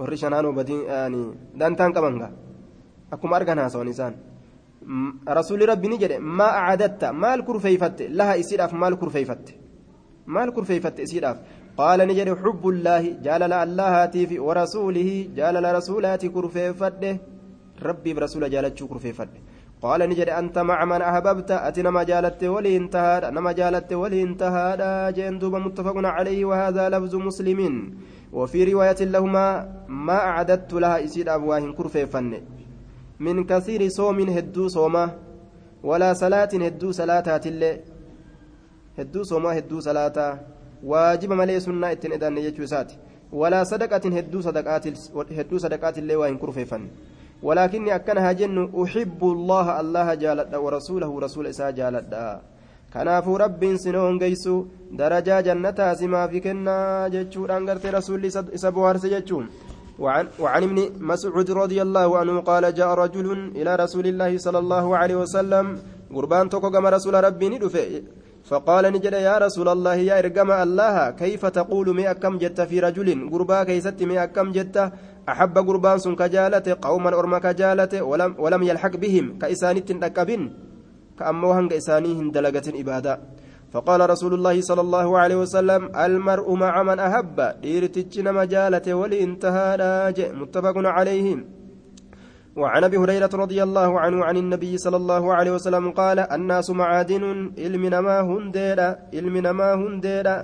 warri 0.00 0.16
shanaanuu 0.22 0.52
badii 0.58 0.80
dantaan 1.60 1.92
qabangaa 1.96 2.30
akkuma 3.14 3.36
argan 3.38 3.58
haasawan 3.62 3.90
isaan 3.94 4.14
rasuulli 5.38 5.66
rabbi 5.72 5.88
ni 5.92 5.96
jedhe 6.02 6.18
maa 6.38 6.52
acadatta 6.62 7.12
maal 7.22 7.40
kurfeeyfatte 7.48 8.04
laha 8.18 8.34
isiidhaaf 8.42 8.72
maal 8.82 8.96
kurfeeyfatte 9.02 9.52
maal 10.34 10.50
kurfeeyfatte 10.56 11.00
isiidhaaf 11.06 11.38
qaala 11.80 12.06
ni 12.08 12.14
jedhe 12.18 12.34
xubbullaahi 12.44 13.10
jaalala 13.26 13.56
allahaatiif 13.66 14.30
warasuulihi 14.48 15.16
jaalala 15.38 15.72
rasuulaati 15.78 16.28
kurfeeffadhe 16.36 17.12
rabbiif 17.88 18.16
rasuula 18.26 18.48
jaalachuu 18.56 18.88
kurfeeffadhe 18.94 19.40
قال 19.82 20.00
نجد 20.10 20.28
أنت 20.40 20.58
مع 20.70 20.78
من 20.84 21.02
أحببت 21.10 21.50
أتي 21.50 21.82
نما 21.86 22.02
جالت 22.10 22.44
ولي 22.54 22.76
انتهى 22.76 23.30
نما 23.36 23.52
جالت 23.60 23.90
ولي 24.02 24.22
انتهى 24.22 24.68
جندوب 25.16 25.54
متفق 25.66 25.96
عليه 26.16 26.40
وهذا 26.50 26.84
لفظ 26.94 27.14
مسلم 27.28 27.60
وفي 28.32 28.72
رواية 28.72 29.00
لهما 29.00 29.72
ما 29.88 30.14
أعددت 30.14 30.72
لها 30.72 31.04
إسيد 31.04 31.28
أبواه 31.28 31.72
كرفي 31.72 32.06
فن 32.06 32.40
من 33.20 33.44
كثير 33.44 33.88
صوم 33.88 34.20
هدو 34.20 34.68
صومة 34.68 35.10
ولا 35.82 36.12
صلاة 36.12 36.48
هدو 36.54 36.92
صلاة 36.92 37.40
اللي 37.46 37.80
هدو 38.98 39.22
صومة 39.22 39.50
هدو 39.52 39.80
صلاة 39.80 40.40
واجب 40.84 41.32
ملي 41.32 41.60
سنة 41.60 41.92
إتن 41.92 42.12
إدان 42.12 42.38
يجوسات 42.38 42.92
ولا 43.32 43.64
صدقة 43.64 44.04
هدو 44.18 44.40
صدقات 44.40 44.86
هدو 45.38 45.58
صدقات 45.58 45.98
اللي 45.98 46.16
وإن 46.16 46.38
كرفي 46.38 46.64
فن 46.64 46.88
ولكني 47.42 47.94
أكنها 47.94 48.32
جن 48.32 48.82
أحب 48.82 49.20
الله 49.22 49.80
الله 49.80 50.14
جالد 50.14 50.54
ورسوله 50.54 51.20
رسول 51.20 51.46
إسا 51.46 51.70
جالد. 51.70 52.14
Kanaafuu 52.92 53.38
rabbiin 53.44 53.78
sinoon 53.78 54.18
geessu 54.18 54.54
darajaa 54.98 55.42
jannataa 55.48 55.94
simaa 55.94 56.28
fi 56.28 56.40
kennaa 56.40 57.08
jechuudhaan 57.14 57.66
gartee 57.66 57.90
rasuulli 57.98 58.30
isa 58.52 58.72
bohaarse 58.72 59.08
jechuun. 59.16 59.48
وعن 59.98 60.62
ابن 60.62 60.78
مسعود 61.00 61.50
رضي 61.50 61.82
الله 61.82 62.18
عنه 62.18 62.40
قال 62.40 62.74
جاء 62.74 62.90
رجل 62.94 63.50
إلى 63.58 63.76
رسول 63.76 64.06
الله 64.06 64.38
صلى 64.38 64.58
الله 64.58 64.86
عليه 64.96 65.16
وسلم 65.26 65.78
قربان 66.14 66.48
توكو 66.48 66.70
كما 66.70 66.90
رسول 66.90 67.14
ربي 67.24 67.48
ندفع 67.48 67.86
فقال 68.44 68.84
نجد 68.94 69.12
يا 69.12 69.38
رسول 69.38 69.68
الله 69.68 69.94
يا 69.94 70.18
إرقم 70.18 70.50
الله 70.50 71.10
كيف 71.10 71.42
تقول 71.46 71.86
مئة 71.98 72.12
كم 72.12 72.38
جت 72.38 72.60
في 72.60 72.80
رجل 72.80 73.08
قربا 73.32 73.64
كيست 73.68 74.02
مئة 74.02 74.24
كم 74.24 74.52
جت 74.52 74.76
أحب 75.28 75.58
قربان 75.68 75.98
سن 75.98 76.14
كجالة 76.14 76.66
قوما 76.82 77.10
أرما 77.18 77.38
كجالة 77.38 78.02
ولم, 78.02 78.30
ولم 78.38 78.62
يلحق 78.62 78.94
بهم 78.96 79.38
كإسانة 79.38 79.88
تكبن 80.02 80.42
كأمو 81.18 81.52
هنگ 81.52 81.72
إسانيهن 81.72 82.30
دلقة 82.30 82.80
إبادة. 82.80 83.20
فقال 83.72 84.10
رسول 84.10 84.34
الله 84.34 84.60
صلى 84.60 84.80
الله 84.80 85.18
عليه 85.18 85.36
وسلم 85.36 85.96
المرء 85.96 86.54
مع 86.54 86.82
من 86.82 86.98
أحب 86.98 87.40
إيرتجن 87.64 88.34
مجالة 88.34 88.94
ولإنتهى 88.94 89.76
راجع 89.76 90.32
متفق 90.32 90.76
عليه 90.76 91.44
وعن 92.56 92.84
أبي 92.84 92.96
هريرة 92.96 93.30
رضي 93.34 93.62
الله 93.62 94.00
عنه 94.00 94.24
عن 94.24 94.36
النبي 94.36 94.78
صلى 94.78 94.96
الله 94.96 95.34
عليه 95.34 95.52
وسلم 95.52 95.90
قال 95.90 96.18
الناس 96.18 96.70
معادن 96.70 97.52
علمنا 97.58 98.00
ما 98.00 98.20
هنديرا 98.20 98.96
علمنا 99.14 99.52
ما 99.52 99.74
هنديرا. 99.74 100.36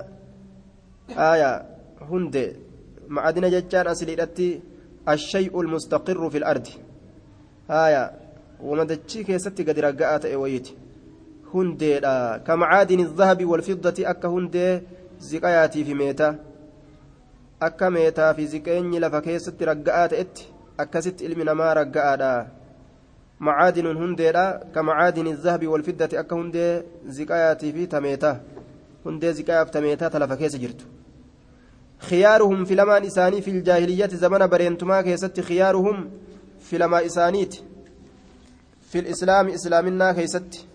آية 1.17 1.51
هندي. 2.11 2.47
معادن 3.07 3.49
ججان 3.49 3.87
أسليلتي 3.87 4.61
الشيء 5.09 5.61
المستقر 5.61 6.29
في 6.29 6.37
الأرض. 6.37 6.67
آية 7.69 8.24
ومدتشي 8.63 9.23
كيستي 9.23 9.63
قد 9.63 9.79
رقعت 9.79 10.25
إيويتي 10.25 10.73
هنديرا 11.53 12.37
كمعادن 12.37 12.99
الذهب 12.99 13.45
والفضة 13.45 13.97
أكا 13.99 14.27
هندي 14.27 14.81
زكاياتي 15.19 15.83
في 15.83 15.93
ميتا 15.93 16.39
أكا 17.61 17.89
ميتا 17.89 18.33
في 18.33 18.47
زكايني 18.47 18.99
لفكيستي 18.99 19.65
رقعت 19.65 20.13
إتي 20.13 20.55
akkasitti 20.77 21.25
ilmi 21.25 21.43
namaa 21.47 21.73
ragga'aadha 21.73 22.47
macaadinuun 23.39 23.97
hundeedha 23.97 24.43
ka 24.73 24.83
macaadini 24.83 25.35
zahabi 25.35 25.67
walfiddati 25.73 26.17
akka 26.17 26.35
hundee 26.35 26.83
ziqayaatii 27.17 27.71
fi 27.77 27.87
tameeta 27.93 28.31
hundee 29.05 29.31
ziqayaaf 29.37 29.71
tameetaa 29.75 30.09
ta 30.09 30.19
lafa 30.19 30.37
keessa 30.41 30.59
jirtu 30.63 30.85
khiyaaruhum 32.07 32.65
filamaan 32.71 33.07
isaanii 33.11 33.41
fi 33.45 33.51
iljaahiliyyati 33.51 34.17
zamana 34.23 34.47
bareentumaa 34.47 35.03
keessatti 35.07 35.47
khiyaaruhum 35.49 36.03
filamaa 36.69 37.01
isaaniiti 37.09 37.63
lislaami 38.93 39.53
islaaminaa 39.53 40.13
keessatti 40.13 40.67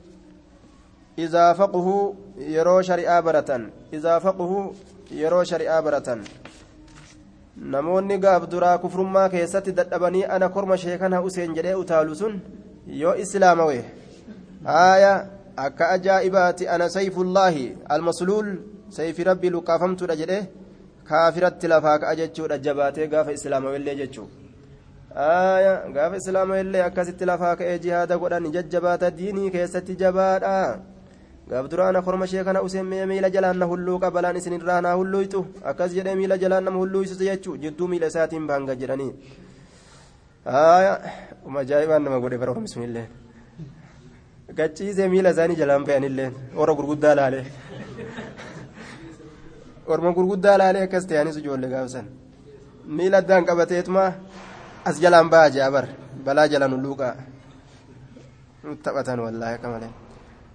idaa 1.17 1.55
faquhuu 1.55 2.17
yeroo 2.55 2.83
shari'aa 2.89 3.23
baratan 3.23 3.73
idaa 3.99 4.21
faquhuu 4.27 4.65
yeroo 5.23 5.45
shari'aa 5.51 5.83
baratan 5.83 6.25
namoonni 7.75 8.19
gaaf 8.25 8.49
duraa 8.53 8.79
kufrummaa 8.79 9.29
keessatti 9.35 9.77
dadhabanii 9.79 10.25
ana 10.37 10.49
korma 10.49 10.77
sheekana 10.85 11.23
useen 11.29 11.55
jedhee 11.59 11.75
utaalu 11.83 12.15
sun 12.23 12.41
yoo 13.03 13.15
islaamawe 13.25 13.79
haaya 14.65 15.13
akka 15.67 15.91
ajaa'ibaati 15.97 16.69
ana 16.75 16.89
sayfullaahi 16.97 17.65
almasluul 17.97 18.51
sayfi 18.99 19.25
rabbii 19.31 19.51
luqqaafamtuudha 19.57 20.21
jedhe 20.23 20.39
kaafiratti 21.11 21.73
lafaa 21.73 21.99
ka'a 22.05 22.15
jechuudha 22.21 22.59
jabaatee 22.69 23.07
gaafa 23.15 23.37
islaamawellee 23.39 23.97
jechuu 24.03 24.29
haaya 25.15 25.75
gaafa 25.95 26.17
islaamawellee 26.23 26.83
akkasitti 26.89 27.25
lafaa 27.31 27.57
ka'ee 27.61 27.79
jihaada 27.85 28.19
godhan 28.23 28.51
jajjabaata 28.57 29.11
diinii 29.19 29.51
keessatti 29.57 29.97
jabaadha 30.03 30.57
gaaf 31.51 31.67
duraana 31.71 32.03
korma 32.07 32.25
ishee 32.31 32.45
kana 32.49 32.63
useen 32.67 32.87
miila 33.13 33.31
jalaan 33.37 33.59
na 33.63 33.67
hulluuqa 33.71 34.11
balaan 34.17 34.37
isin 34.41 34.55
irraa 34.59 34.81
naa 34.87 34.95
hulluuytu 35.01 35.41
akkas 35.71 35.95
jedhee 35.97 36.15
miila 36.21 36.39
jalaan 36.43 36.65
nama 36.65 36.79
hulluuysise 36.83 37.25
jechuu 37.31 37.57
jidduu 37.65 37.89
miila 37.93 38.07
isaatiin 38.13 38.47
baanga 38.51 38.75
jedhanii 38.83 39.11
haaya 40.45 40.93
majaa'ibaan 41.57 42.03
nama 42.05 42.21
godhe 42.25 42.39
bara 42.43 42.53
ormi 42.55 42.69
sunillee 42.75 43.07
gachiisee 44.61 45.09
miila 45.15 45.31
isaanii 45.35 45.57
jalaan 45.63 45.85
fe'anillee 45.89 46.31
warra 46.61 46.75
gurguddaa 46.79 47.15
laalee 47.21 47.45
orma 49.87 50.13
gurguddaa 50.19 50.57
laalee 50.63 50.83
akkas 50.87 51.07
ta'anis 51.11 51.37
ijoollee 51.43 51.71
gaafsan 51.75 52.07
miila 53.01 53.17
addaan 53.23 53.45
qabateetuma 53.51 54.05
as 54.85 54.97
jalaan 55.01 55.29
ba'a 55.29 55.51
jea 55.51 55.71
bar 55.71 55.87
balaa 56.25 56.49
jalaan 56.49 56.73
hulluuqa 56.75 57.09
taphatan 58.83 59.19
wallaahi 59.21 59.55
akka 59.59 59.69
malee. 59.69 59.93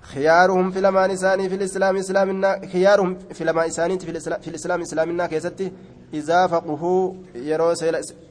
خيارهم 0.06 0.72
في 0.72 0.82
لمان 0.82 1.12
إساني 1.12 1.50
في 1.50 1.56
الإسلام 1.56 1.96
إسلامنا 1.98 2.50
خيارهم 2.74 3.18
في 3.34 3.44
لما 3.44 3.68
إساني 3.68 4.00
في 4.00 4.48
الإسلام 4.48 4.82
إسلامنا 4.82 5.28
كيستي 5.28 5.72
إذا 6.14 6.48
فقهوا 6.48 7.14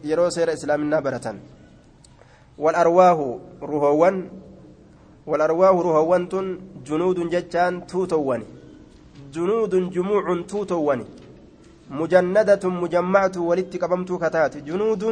يرو 0.05 0.31
سير 0.31 0.53
إسلامنا 0.53 1.01
برة 1.01 1.27
والأرواح 2.59 3.19
رهوان 3.63 4.17
والأرواح 5.27 5.71
رهوان 5.71 6.23
جنود 6.87 7.19
جتان 7.35 7.87
توتوان 7.87 8.43
جنود 9.35 9.91
جموع 9.91 10.25
توتوان 10.49 11.01
مجندة 11.91 12.69
مجمعة 12.83 13.33
ولت 13.37 13.77
قبمت 13.83 14.13
كتات 14.13 14.57
جنود 14.57 15.03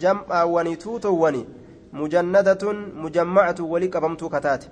جمع 0.00 0.42
وني 0.42 0.76
توتوان 0.76 1.44
مجندة 1.92 2.72
مجمعة 3.04 3.58
ولي 3.60 3.86
قبمت 3.86 4.24
كتات 4.24 4.64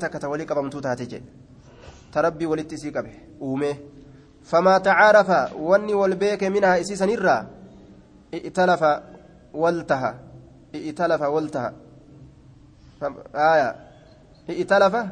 takka 0.00 0.18
ta 0.20 0.28
walii 0.28 0.46
qabamtuu 0.46 0.80
taate 0.80 1.06
jedhe 1.06 1.28
ta 2.12 2.22
rabbii 2.22 2.46
walitti 2.46 2.74
isii 2.74 2.92
qabe 2.92 3.10
uume 3.42 3.70
famaa 4.42 4.80
tacaarafa 4.80 5.50
wanni 5.68 5.94
wal 5.94 6.14
beeke 6.16 6.50
minhaa 6.50 6.78
isiisanirraa 6.78 7.44
i'talafa 8.32 9.02
wal 9.52 9.84
taha 9.86 10.14
i'talafa 10.72 11.28
wal 11.30 11.50
taha 11.50 11.72
aya 13.34 13.76
i'talafa 14.48 15.02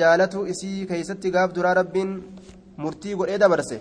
jaalatu 0.00 0.46
isii 0.52 0.86
keeysatti 0.90 1.32
gaaf 1.36 1.54
duraa 1.56 1.74
rabbiin 1.80 2.12
murtii 2.82 3.14
godhee 3.20 3.38
dabarse 3.42 3.76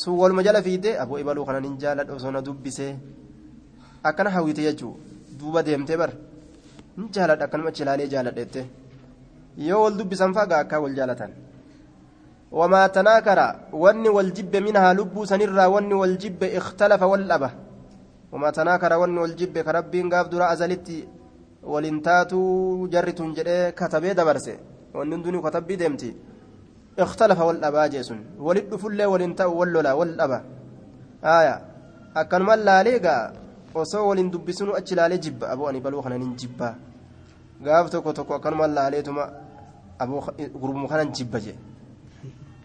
sun 0.00 0.18
waluma 0.20 0.42
jala 0.46 0.62
fiide 0.66 0.90
aboo 1.02 1.18
ibaluu 1.22 1.46
kanan 1.48 1.64
hin 1.68 1.76
jaaladha 1.82 2.14
osoo 2.18 2.32
na 2.36 2.42
dubbisee 2.48 2.92
akkana 4.08 4.30
hawwite 4.36 4.62
jechuudha 4.68 4.98
duuba 5.40 5.62
deemtee 5.66 5.96
bar 6.02 6.10
ni 6.98 7.08
jaaladha 7.16 7.44
akkanuma 7.46 7.70
achi 7.72 7.82
ilaalee 7.84 8.08
jaaladheette 8.14 8.62
yoo 9.68 9.82
wal 9.84 9.96
dubbisan 10.00 10.34
fagaa 10.38 10.60
akka 10.64 10.80
wal 10.86 10.96
jaalatan 11.00 11.32
وما 12.52 12.86
تناكر 12.86 13.38
وني 13.72 14.08
والجب 14.08 14.56
منها 14.56 14.92
لبو 14.98 15.24
سنرا 15.24 15.66
وني 15.66 15.94
والجب 15.94 16.40
اختلف 16.44 17.02
والأبه 17.02 17.50
وما 18.32 18.50
تناكر 18.50 18.92
وني 19.00 19.18
والجب 19.18 19.58
كربين 19.66 20.06
قاف 20.12 20.26
درا 20.32 20.52
أزلتي 21.68 21.74
ولنتاتو 21.74 22.86
جرت 22.92 23.20
جري 23.36 23.72
كتبي 23.78 24.12
دبرسي 24.18 24.54
ونن 24.94 25.22
دوني 25.22 25.38
كتبي 25.46 25.76
ديمتي 25.76 26.10
اختلف 26.98 27.38
والأبا 27.40 27.86
جيسون 27.92 28.20
ولد 28.46 28.76
فل 28.82 29.00
ولنتاو 29.12 29.50
ولولا 29.60 29.92
والأبا 29.92 30.38
آية 31.24 31.54
أكن 32.16 32.42
من 32.42 32.58
لاليغا 32.66 33.16
osoo 33.74 34.08
waliin 34.08 34.30
dubbisunu 34.32 34.74
achi 34.78 34.94
ilaalee 34.94 35.18
jibba 35.24 35.50
aboo 35.52 35.68
ani 35.68 35.80
baluu 35.80 36.02
kana 36.02 36.18
nin 36.18 36.32
jibbaa 36.40 36.74
gaaf 37.64 37.90
tokko 37.92 38.12
tokko 38.12 38.34
akkanuma 38.34 38.66
laaleetuma 38.66 39.24
aboo 40.02 40.22
gurbuma 40.60 40.88
kanan 40.88 41.12
jibba 41.16 41.38
jee 41.44 41.56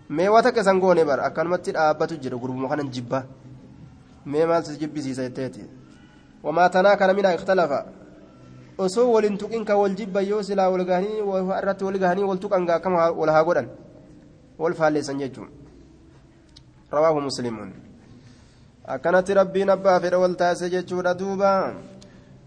mee 0.09 0.27
waa 0.33 0.41
takka 0.41 0.61
isan 0.61 0.79
goone 0.79 1.03
bara 1.05 1.23
akkanumatti 1.27 1.71
dhaabbatu 1.75 2.17
jedha 2.23 2.37
gurbuma 2.43 2.67
kanan 2.71 2.89
jibba 2.89 3.19
mee 4.25 4.45
maal 4.45 4.63
si 4.65 4.79
jibbisiisa 4.81 5.23
jetteeti 5.27 5.63
wamaa 6.43 6.69
tanaa 6.69 6.95
kana 6.97 7.13
mina 7.13 7.35
ikhtalafa 7.35 7.79
osoo 8.77 9.12
waliin 9.13 9.38
tuqin 9.38 9.65
ka 9.65 9.77
wal 9.77 9.95
jibba 9.95 10.21
yoo 10.21 10.43
silaa 10.43 10.69
wal 10.69 10.86
gahanii 10.86 11.21
irratti 11.59 11.83
wal 11.86 11.99
gahanii 11.99 12.23
wal 12.23 12.39
tuqan 12.39 12.65
gaa 12.65 12.77
akkama 12.81 13.12
wal 13.12 13.29
haa 13.29 13.43
godhan. 13.43 13.67
Wal 14.57 14.73
faalleessan 14.73 15.19
jechuun. 15.19 15.49
Rawaahu 16.91 17.21
muslimuun 17.21 17.73
أكنت 18.83 19.31
ربي 19.31 19.63
نبا 19.63 19.99
في 19.99 20.07
الأول 20.07 20.36
تاسجد 20.36 20.86
دوبا 21.17 21.73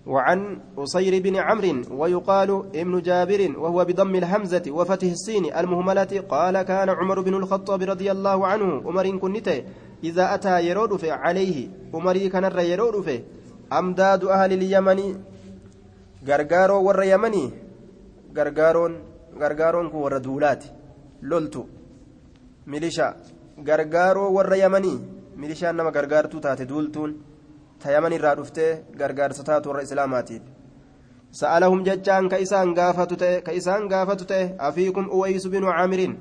وعن 0.07 0.59
أصير 0.79 1.23
بن 1.23 1.37
عمرو 1.37 1.83
ويقال 1.91 2.51
ابن 2.75 3.03
جابر 3.03 3.59
وهو 3.59 3.85
بضم 3.85 4.15
الهمزة 4.15 4.63
وفتح 4.69 5.09
السين 5.09 5.57
المهملة 5.57 6.25
قال 6.29 6.63
كان 6.63 6.89
عمر 6.89 7.21
بن 7.21 7.35
الخطاب 7.35 7.83
رضي 7.83 8.13
الله 8.13 8.47
عنه 8.47 8.83
عمر 8.87 9.19
كنت 9.19 9.49
إذا 10.05 10.35
أتى 10.35 10.67
يرود 10.69 11.05
عليه 11.05 11.69
عمر 11.95 12.17
كان 12.27 12.45
يرود 12.59 13.25
أمداد 13.73 14.25
أهل 14.25 14.53
اليمن 14.53 15.01
غرغارو 16.29 16.79
ور 16.87 17.03
يمني 17.13 17.45
غرغارون 18.37 18.93
غرغارون 19.41 19.87
كو 19.93 19.99
ور 20.05 20.19
دولات 20.19 20.63
لولتو 21.23 21.63
ميليشا 22.67 23.09
غرغارو 23.69 24.25
ور 24.37 24.55
يمني 24.65 24.97
milishaan 25.37 25.77
nama 25.77 25.93
gargaartuu 25.93 26.41
taate 26.41 26.65
duultuun 26.69 27.11
tayaman 27.83 28.13
irraa 28.17 28.35
dhuftee 28.39 28.71
gargaarsa 29.01 29.45
taatu 29.49 29.69
warra 29.71 29.83
islaamaatiif 29.87 30.43
sa'alahum 31.41 31.85
jechaan 31.89 32.29
ka 32.33 32.39
isaan 32.45 32.73
gaafatu 32.79 33.17
ta'e 33.23 33.43
ka 33.47 33.53
isaan 33.53 33.89
gaafatu 33.93 34.25
ta'e 34.31 34.55
afiikum 34.69 35.11
uwaysu 35.17 35.51
binu 35.55 35.67
caamiriin 35.69 36.15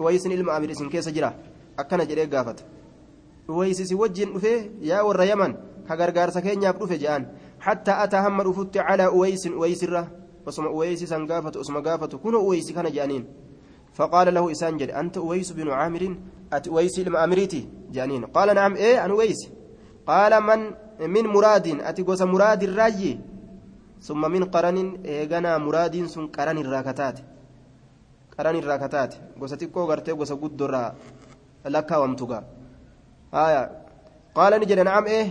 uwaysin 0.00 0.32
ilma 0.36 0.52
amir 0.56 0.70
isin 0.74 0.90
keessa 0.94 1.14
jira 1.16 1.30
akkana 1.76 2.04
jedhee 2.10 2.26
gaafata 2.34 2.64
uwaysi 3.48 3.86
si 3.88 3.94
wajjin 4.02 4.34
dhufee 4.34 4.58
yaa 4.90 5.02
warra 5.08 5.24
yaman 5.32 5.56
ka 5.88 5.96
gargaarsa 5.96 6.44
keenyaaf 6.46 6.76
dhufe 6.78 6.98
je'an 7.02 7.24
hattaa 7.64 7.98
ataa 8.04 8.22
hamma 8.26 8.44
dhufutti 8.44 8.78
calaa 8.78 9.10
uwaysin 9.10 9.54
uwaysirra 9.54 10.02
osuma 10.46 10.70
uwaysi 10.70 11.06
san 11.06 11.26
gaafatu 11.26 11.60
osuma 11.60 11.80
gaafatu 11.80 12.18
kuno 12.18 12.38
uwaysi 12.46 12.72
kana 12.76 12.90
je'aniin 12.90 13.24
فقال 13.94 14.34
له 14.34 14.50
إسان 14.50 14.76
جد 14.76 14.90
أنت 14.90 15.16
أويس 15.16 15.52
بن 15.52 15.70
عامر؟ 15.70 16.16
أت 16.52 16.68
أويس 16.68 16.98
المأمريتي 16.98 17.68
جانين. 17.94 18.24
قال 18.34 18.54
نعم 18.54 18.74
إيه 18.74 19.04
أنا 19.04 19.14
أويس. 19.14 19.40
قال 20.06 20.32
من 20.42 20.60
من 21.14 21.24
مراد؟ 21.26 21.66
أتي 21.80 22.02
قوس 22.02 22.22
مراد 22.22 22.62
الراجي 22.62 23.20
ثم 24.02 24.22
من 24.30 24.44
قرن 24.44 24.76
إيغانا 25.06 25.58
مراد 25.58 26.06
سن 26.06 26.26
قرن 26.26 26.58
الراكتات. 26.58 27.18
قرن 28.38 28.56
الراكتات. 28.56 29.14
قوس 29.40 29.50
تكو 29.50 29.80
غرتي 29.80 30.12
قوس 30.12 30.32
قدرا. 30.32 30.94
لك 31.66 31.90
ومتقا 31.90 32.40
آية. 33.34 33.62
قال 34.34 34.52
نجد 34.60 34.78
نعم 34.78 35.04
إيه. 35.06 35.26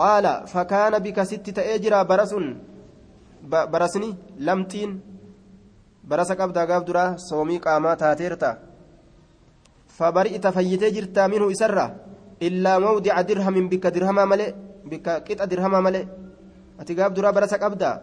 قال 0.00 0.26
فكان 0.52 0.94
بك 1.04 1.18
ست 1.30 1.58
أجرا 1.58 2.00
برس 2.10 2.32
برسني 3.72 4.10
لمتين 4.46 4.90
barasa 6.06 6.38
qabdaa 6.38 6.66
gaaf 6.70 6.82
duraa 6.88 7.18
soomii 7.28 7.58
qaamaa 7.64 7.96
taateerta 8.02 8.50
fabari'ita 9.98 10.52
fayyitee 10.56 10.90
jirtaa 10.96 11.26
minhu 11.32 11.50
isarra 11.54 11.86
illaa 12.46 12.78
mawdica 12.84 13.22
dirhamin 13.28 13.66
bikka 13.72 13.90
dirhamaa 13.96 14.26
malee 14.32 14.54
bikka 14.90 15.12
qixa 15.26 15.50
dirhamaa 15.50 15.82
malee 15.86 16.04
ati 16.80 16.94
gaaf 16.98 17.12
duraa 17.16 17.34
barasa 17.36 17.58
qabdaa 17.64 17.94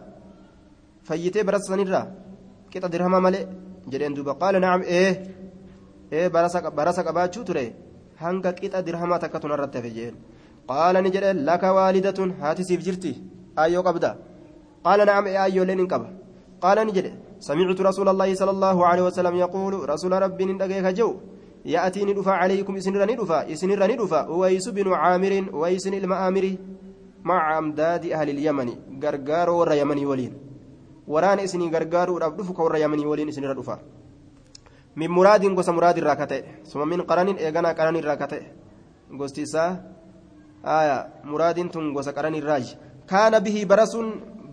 fayyitee 1.08 1.46
barasa 1.48 1.72
sanirra 1.72 2.02
qixa 2.72 2.92
dirhamaa 2.94 3.24
malee 3.26 3.48
jedheen 3.92 4.14
duuba 4.16 4.36
qaala 4.42 4.58
nacam 4.64 4.82
ee 4.98 5.10
ee 6.18 6.28
barasa 6.78 7.02
qabaachuu 7.08 7.44
ture 7.48 7.64
hanga 8.22 8.50
qixa 8.60 8.84
dirhamaa 8.86 9.22
takka 9.24 9.40
tunarratti 9.42 9.76
hafe 9.78 9.90
jeen 9.96 10.14
qaala 10.70 10.98
ni 11.04 11.10
jedhe 11.14 11.30
laka 11.48 11.68
waalidatun 11.76 12.28
haati 12.40 12.62
siif 12.68 12.80
jirti 12.86 13.12
ayyoo 13.62 13.84
qabda 13.88 14.10
qaala 14.84 15.02
nacam 15.08 15.26
ee 15.32 15.38
ayyooleen 15.46 15.78
hin 15.82 15.88
qaba 15.92 16.08
qaala 16.64 16.82
ni 16.88 16.94
jedhe 16.98 17.12
سمعت 17.48 17.80
رسول 17.90 18.08
الله 18.08 18.30
صلى 18.40 18.52
الله 18.56 18.76
عليه 18.88 19.02
وسلم 19.08 19.34
يقول 19.44 19.72
رسول 19.92 20.12
ربي 20.24 20.44
ندقيك 20.44 20.86
جو. 20.98 21.08
يأتيني 21.64 22.12
دفا 22.18 22.32
عليكم 22.42 22.76
إسنرني 22.76 23.14
دفا 23.20 23.38
إسنرني 23.52 23.94
دفا 23.96 24.20
ويس 24.40 24.66
بن 24.76 24.88
عامر 24.92 25.32
ويس 25.52 25.84
المآمر 25.86 26.44
مع 27.24 27.42
أمداد 27.58 28.04
أهل 28.16 28.28
اليمن 28.34 28.68
غرغار 29.02 29.48
ور 29.58 29.70
يمني 29.80 30.04
ولين 30.10 30.32
وران 31.12 31.38
إسني 31.46 31.66
غرغار 31.74 32.08
ربدفك 32.24 32.58
ور 32.64 32.74
يمني 32.84 33.04
ولين 33.10 33.28
إسنر 33.28 33.52
دفا 33.60 33.76
من 34.96 35.08
مراد 35.16 35.44
غس 35.58 35.68
مراد 35.68 35.96
الراكتة. 35.98 36.38
ثم 36.70 36.80
من 36.88 37.00
قرن 37.08 37.28
إيغانا 37.44 37.70
قرن 37.78 37.96
الراكتة. 37.96 38.40
غستيسا 39.20 39.64
آية 40.64 41.08
مراد 41.24 41.70
تن 41.70 41.96
غس 41.96 42.08
قرن 42.08 42.34
الراج 42.34 42.76
كان 43.08 43.38
به 43.38 43.64
برس 43.64 43.96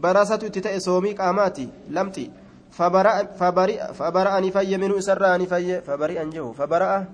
برسة 0.03 0.35
تتأ 0.35 0.79
سومي 0.79 1.13
قاماتي 1.13 1.69
لمتي 1.89 2.31
فبرأ 2.71 3.23
فبرئ 3.23 3.93
فبرأ 3.93 4.39
نفي 4.39 4.77
منه 4.77 4.99
سرى 4.99 5.37
نفي 5.37 5.81
فبرئ 5.81 6.21
أنجه 6.21 6.51
فبرأ 6.51 7.05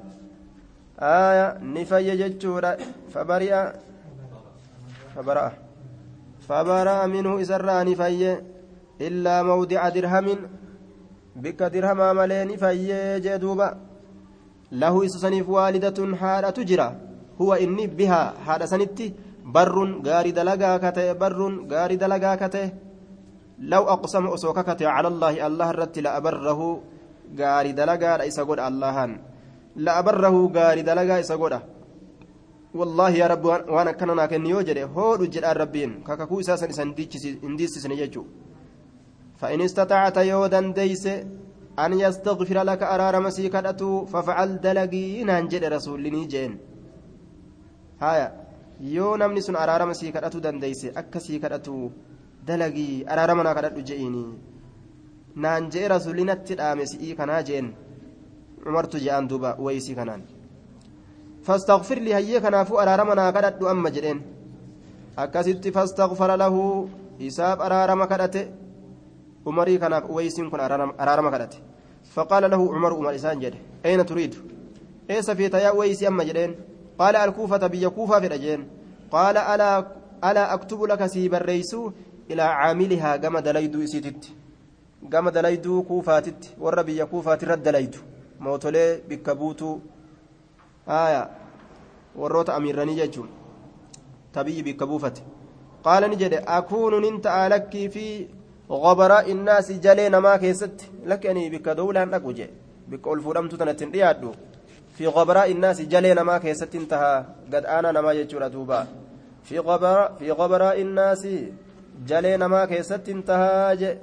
آية 1.00 1.58
نفي 1.62 2.18
جتشورا 2.18 2.78
فبرئ 3.14 3.54
فبرأ 5.16 5.52
فبرأ 6.50 7.06
منه 7.06 7.44
سرى 7.44 7.84
نفي 7.84 8.42
إلا 9.02 9.44
موضع 9.44 9.90
درهم 9.90 10.38
بك 11.36 11.64
درهم 11.64 12.16
ملي 12.16 12.46
نفي 12.46 13.20
جدوبا 13.20 13.78
له 14.72 15.06
إسسنيف 15.06 15.50
والدة 15.50 16.16
حالة 16.16 16.50
تجرى 16.50 17.07
هو 17.42 17.54
إني 17.54 17.88
بها 17.88 18.34
حالة 18.46 18.66
سنتي 18.66 19.14
بر 19.56 19.78
غاري 20.08 20.32
دلقا 20.32 20.78
كته 20.78 21.14
بر 21.14 21.40
غاري 21.72 21.96
دلقا 21.96 22.36
كته. 22.36 22.72
لو 23.60 23.84
أقسم 23.84 24.28
أسوككت 24.28 24.82
على 24.84 25.08
الله 25.08 25.48
الله 25.48 25.70
الرت 25.70 26.00
لأبره 26.00 26.60
غاري 27.40 27.72
دلقا 27.72 28.18
ليس 28.18 28.40
قد 28.40 28.60
اللهان. 28.60 29.12
لأبره 29.76 30.36
غاري 30.56 30.82
دلقا 30.82 31.18
ليس 31.18 31.32
قد 31.32 31.54
والله 32.80 33.10
يا 33.10 33.28
رب 33.28 33.46
وانا 33.46 33.92
كننا 33.92 34.26
كن 34.26 34.46
يوجد 34.46 34.78
هو 34.78 35.14
رجل 35.14 35.46
الربين. 35.46 35.92
كاكاكو 36.08 36.40
أساسا 36.40 36.84
انديس 37.48 37.74
سنججو 37.84 38.24
فإن 39.40 39.62
استطعت 39.62 40.18
يودا 40.18 40.62
ديس 40.78 41.06
أن 41.80 41.94
يستغفر 41.94 42.58
لك 42.70 42.84
أرار 42.84 43.20
مسيكة 43.20 44.06
ففعل 44.06 44.62
دلقي 44.62 45.24
نانجد 45.24 45.64
رسول 45.64 46.28
جين 46.28 46.58
هايا 48.02 48.48
yoo 48.82 49.18
namni 49.18 49.42
sun 49.42 49.56
araarama 49.56 49.94
sii 50.00 50.12
kadhatu 50.16 50.40
dandeeyse 50.46 50.88
akka 51.02 51.20
sii 51.20 51.40
kadhatu 51.44 51.92
dalagii 52.48 53.06
araarama 53.14 53.44
naa 53.44 53.56
kadhadhu 53.58 53.82
je'iini 53.90 54.24
naan 55.44 55.70
je'e 55.74 55.88
rasuulinatti 55.94 56.58
dhaame 56.60 56.86
si'ii 56.92 57.16
kanaa 57.20 57.42
je'en 57.48 57.68
cumartu 58.64 59.02
je'an 59.06 59.30
duuba 59.32 59.56
waysii 59.66 59.96
kanaan 60.00 60.22
fastaghfir 61.48 62.00
lii 62.06 62.16
hayyee 62.18 62.42
kanaafuu 62.46 62.78
araarama 62.84 63.16
naa 63.20 63.32
kadhadhu 63.38 63.70
amma 63.74 63.90
jedheen 63.96 64.20
akkasitti 65.24 65.76
fastaghfara 65.78 66.38
lahu 66.44 66.62
isaaf 67.30 67.60
araarama 67.68 68.06
kadhate 68.12 68.42
umarii 69.50 69.80
kanaaf 69.84 70.06
waysiin 70.18 70.52
kun 70.52 70.62
araarama 70.68 71.32
kadhate 71.36 71.60
فقال 72.16 72.44
له 72.52 72.62
عمر 72.76 72.92
عمر 72.94 73.16
إسان 73.16 73.40
جده 73.40 73.60
أين 73.86 74.06
تريد 74.06 74.34
إيس 75.12 75.32
في 75.32 75.50
تيا 75.50 75.72
ويسي 75.72 76.08
أما 76.08 76.24
جدين 76.24 76.56
قال 77.00 77.16
الكوفة 77.16 77.68
بيا 77.68 77.90
كوفة 77.90 78.20
في 78.20 78.28
رجين 78.28 78.68
قال 79.12 79.38
ألا 79.38 79.88
ألا 80.24 80.54
أكتب 80.54 80.84
لك 80.84 81.06
سيب 81.06 81.34
الرئيس 81.36 81.76
إلى 82.32 82.42
عاملها 82.42 83.18
قام 83.18 83.38
دليدو 83.40 83.84
إسيتت 83.84 84.24
قام 85.14 85.30
دليدو 85.30 85.84
كوفاتت. 85.84 86.42
ور 86.60 86.82
بيا 86.82 87.04
كوفات 87.04 87.44
رد 87.44 87.64
دليدو. 87.64 88.00
موتولي 88.40 89.02
بكبوتو. 89.10 89.80
آية. 90.90 91.30
وروت 92.16 92.50
أميراني 92.50 92.96
ججون 92.96 93.30
تبي 94.34 94.62
بكبوفت 94.62 95.18
jedhe 96.20 96.44
akuunu 96.46 97.00
nin 97.00 97.22
ta'a 97.22 97.50
lakkii 97.50 97.90
fi 97.90 98.28
غبراء 98.70 99.32
الناس 99.32 99.72
جلي 99.72 100.10
نما 100.10 100.38
كيست. 100.38 100.82
لك 101.06 101.26
أني 101.26 101.50
بك 101.50 101.70
دولة 101.70 102.04
نقو 102.04 102.32
جي 102.32 102.50
بك 102.88 103.22
فرمت 103.22 103.56
تنتن 103.56 103.92
ريادو. 103.92 104.32
في 104.98 105.08
غبراء 105.08 105.52
الناس 105.52 105.82
جلي 105.82 106.14
نما 106.14 106.38
كيست 106.38 106.76
انتهى. 106.76 107.26
قد 107.54 107.66
أنا 107.66 107.92
نما 107.92 108.12
يجور 108.12 108.48
دوبا. 108.48 108.88
في 109.44 109.60
غبراء 109.60 110.16
في 110.20 110.32
غبراء 110.32 110.82
الناس 110.82 111.28
جلي 112.08 112.38
نما 112.38 112.66
كيست 112.66 113.10
انتهى. 113.10 113.98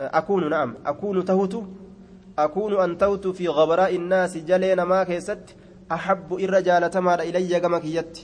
أكون 0.00 0.50
نعم. 0.50 0.74
أكون 0.86 1.24
تهوت. 1.24 1.64
أكون 2.38 2.80
أن 2.80 2.98
توت 2.98 3.26
في 3.26 3.48
غبراء 3.48 3.96
الناس 3.96 4.36
جلي 4.36 4.74
نما 4.74 5.04
كيست. 5.04 5.44
أحب 5.92 6.34
الرجال 6.34 6.90
تمار 6.90 7.20
إلي 7.20 7.60
كما 7.60 7.78
كيت. 7.78 8.18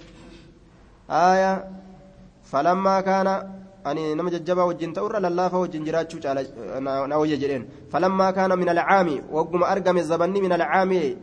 آية 1.11 1.65
فلما 2.45 3.01
كان 3.01 3.29
ani 3.85 4.15
nama 4.15 4.31
jajjabaa 4.31 4.65
wajjin 4.65 4.93
ta'urra 4.93 5.21
lallaafa 5.21 5.59
wajjin 5.59 5.85
jiraachuu 5.85 6.21
na 6.81 7.19
wayya 7.19 7.37
jedheen 7.37 7.65
falammaa 7.93 8.33
kaana 8.33 8.57
min 8.57 8.69
alcaami 8.69 9.23
wagguma 9.33 9.69
argame 9.69 10.03
zabanni 10.03 10.41
min 10.41 10.53
alcaami 10.53 11.17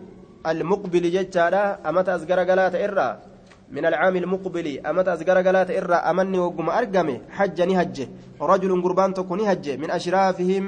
jechaadha 1.12 1.80
amata 1.84 2.14
as 2.14 2.26
garagalaa 2.26 2.72
ta'e 2.72 2.84
irraa 2.84 3.18
من 3.66 3.86
العام 3.86 4.16
المقبل 4.16 4.86
أمت 4.86 5.08
أزقر 5.08 5.42
قالات 5.42 5.70
إرى 5.74 5.96
أمني 5.96 6.40
وقم 6.40 6.70
أرقمي 6.70 7.22
حج 7.30 7.62
نهج. 7.62 8.08
رجل 8.42 8.72
قربان 8.84 9.14
تكون 9.14 9.42
نهج. 9.42 9.82
من 9.82 9.90
أشرافهم 9.92 10.66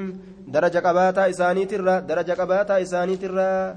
درجة 0.47 0.79
قباتا 0.81 1.29
إساني 1.29 1.65
ترى 1.65 2.01
درجة 2.01 2.33
قباتا 2.33 2.81
إساني 2.81 3.15
ترى 3.21 3.75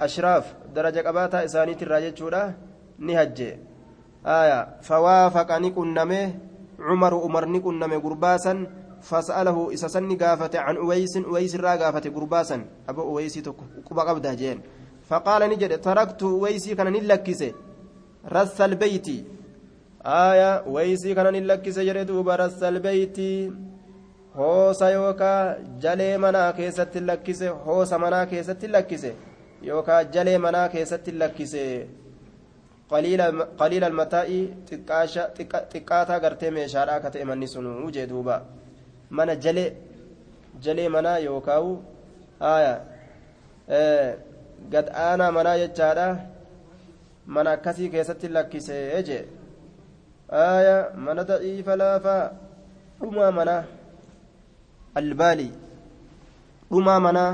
أشراف 0.00 0.44
درجة 0.76 1.00
قباتا 1.00 1.44
إساني 1.44 1.74
ترى 1.74 2.10
جتشورا. 2.10 2.52
نهج. 2.98 3.38
آية 4.26 4.68
فوافق 4.82 5.50
نكنمه 5.58 6.34
عمر 6.80 7.14
عمر 7.14 7.44
نكن 7.48 7.78
نمي 7.80 7.96
قرباسا. 7.96 8.66
فسأله 9.02 9.72
إسسن 9.74 10.16
قافة 10.16 10.52
عن 10.60 10.76
أويس. 10.76 11.16
أويس 11.16 11.56
را 11.56 11.80
قافة 11.80 12.12
قرباسا. 12.12 12.64
أبو 12.88 13.02
أويس 13.02 13.40
قبا 13.88 14.02
قبضة 14.02 14.34
جين. 14.34 14.60
فقال 15.08 15.42
نجد 15.50 15.80
تركت 15.80 16.22
أويسي 16.22 16.74
كان 16.74 16.92
نلكس 16.92 17.44
رس 18.32 18.60
البيت 18.60 19.08
آية 20.06 20.50
أويسي 20.68 21.14
كان 21.14 21.26
نلكس 21.32 21.78
جردوب 21.78 22.28
رس 22.28 22.62
البيت 22.62 23.18
hoosa 24.36 24.90
yookaa 24.90 25.54
jalee 25.82 26.18
manaa 26.18 26.52
keessatti 26.52 27.00
lakkise 27.00 27.48
hoosa 27.66 27.98
manaa 28.04 28.26
keessatti 28.26 28.68
lakkise 28.68 29.14
yookaa 29.66 29.98
jalee 30.16 30.38
manaa 30.44 30.68
keessatti 30.68 31.12
lakkise 31.18 31.62
qaliila 32.90 33.86
almataa'i 33.90 34.40
xiqqaataa 34.70 36.18
gartee 36.24 36.50
meeshaadhaa 36.56 36.96
akka 36.96 37.14
ta'e 37.16 37.28
manni 37.30 37.48
sun 37.54 37.68
wujee 37.84 38.06
duuba 38.14 38.40
mana 39.10 39.36
jalee 39.46 39.68
jalee 40.66 40.88
manaa 40.96 41.18
yookaawu 41.28 41.72
aya 42.54 42.74
gad 44.72 44.86
aanaa 45.06 45.32
manaa 45.36 45.56
jechaadha 45.62 46.06
mana 47.34 47.50
akkasii 47.56 47.88
keessatti 47.94 48.28
lakkisee 48.36 49.02
jee 49.08 49.22
aya 50.44 50.76
mana 51.06 51.24
daciifa 51.30 51.76
laafaa 51.82 52.22
dhumaa 53.00 53.30
manaa 53.38 53.62
albaalii 55.00 55.52
dhumaa 56.70 57.00
manaa 57.06 57.32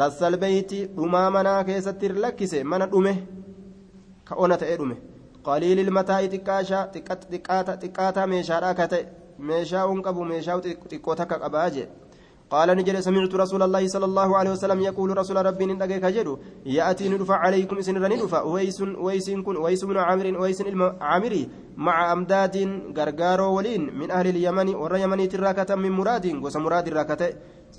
rassalbeeyti 0.00 0.78
dhumaa 0.96 1.28
manaa 1.36 1.60
keessatti 1.68 2.08
lakkise 2.24 2.62
mana 2.72 2.86
dhume 2.94 3.12
ka 4.28 4.34
ona 4.46 4.56
ta'ee 4.62 4.76
dhume 4.80 4.96
qaliili 5.46 5.80
ilmataa'i 5.86 6.28
xiqqaataa 6.32 8.26
meeshaadhaa 8.32 8.74
ka 8.80 8.86
ta'e 8.92 9.04
meeshaa 9.50 9.84
un 9.92 10.02
qabu 10.06 10.24
meeshaa 10.32 10.58
xiqqoo 10.64 11.14
takka 11.20 11.36
qabaa 11.44 11.68
jee 11.76 11.86
قال 12.50 12.68
نجد 12.78 13.00
سمعت 13.00 13.34
رسول 13.34 13.62
الله 13.62 13.86
صلى 13.94 14.04
الله 14.04 14.28
عليه 14.38 14.50
وسلم 14.50 14.80
يقول 14.80 15.18
رسول 15.18 15.36
ربي 15.46 15.66
ندقيك 15.66 16.04
جدو 16.16 16.38
يأتي 16.66 17.08
ندفع 17.08 17.36
عليكم 17.36 17.80
سن 17.80 17.98
ندفع. 17.98 18.42
ويس 18.42 18.80
ويس 18.80 19.30
كن 19.30 19.56
ويس 19.56 19.84
بن 19.84 19.96
عامر 19.98 20.26
ويس 20.40 20.62
عامري 21.00 21.42
مع 21.76 22.12
أمداد 22.12 22.56
غرغارو 22.96 23.54
ولين 23.56 23.82
من 23.98 24.10
أهل 24.10 24.26
اليمن 24.26 24.68
ور 24.74 24.96
يمني 24.96 25.26
تراكة 25.26 25.74
من 25.74 25.90
مراد 25.90 26.26
وس 26.44 26.56
مراد 26.56 26.86
الراكة 26.86 27.22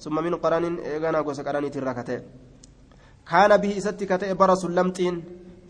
ثم 0.03 0.15
من 0.25 0.35
قران 0.35 0.79
إيغانا 0.79 1.19
وس 1.19 1.39
قران 1.47 1.71
تراكة. 1.71 2.09
كان 3.31 3.51
به 3.57 3.79
ستكة 3.79 4.33
برس 4.33 4.65
لمتين. 4.65 5.15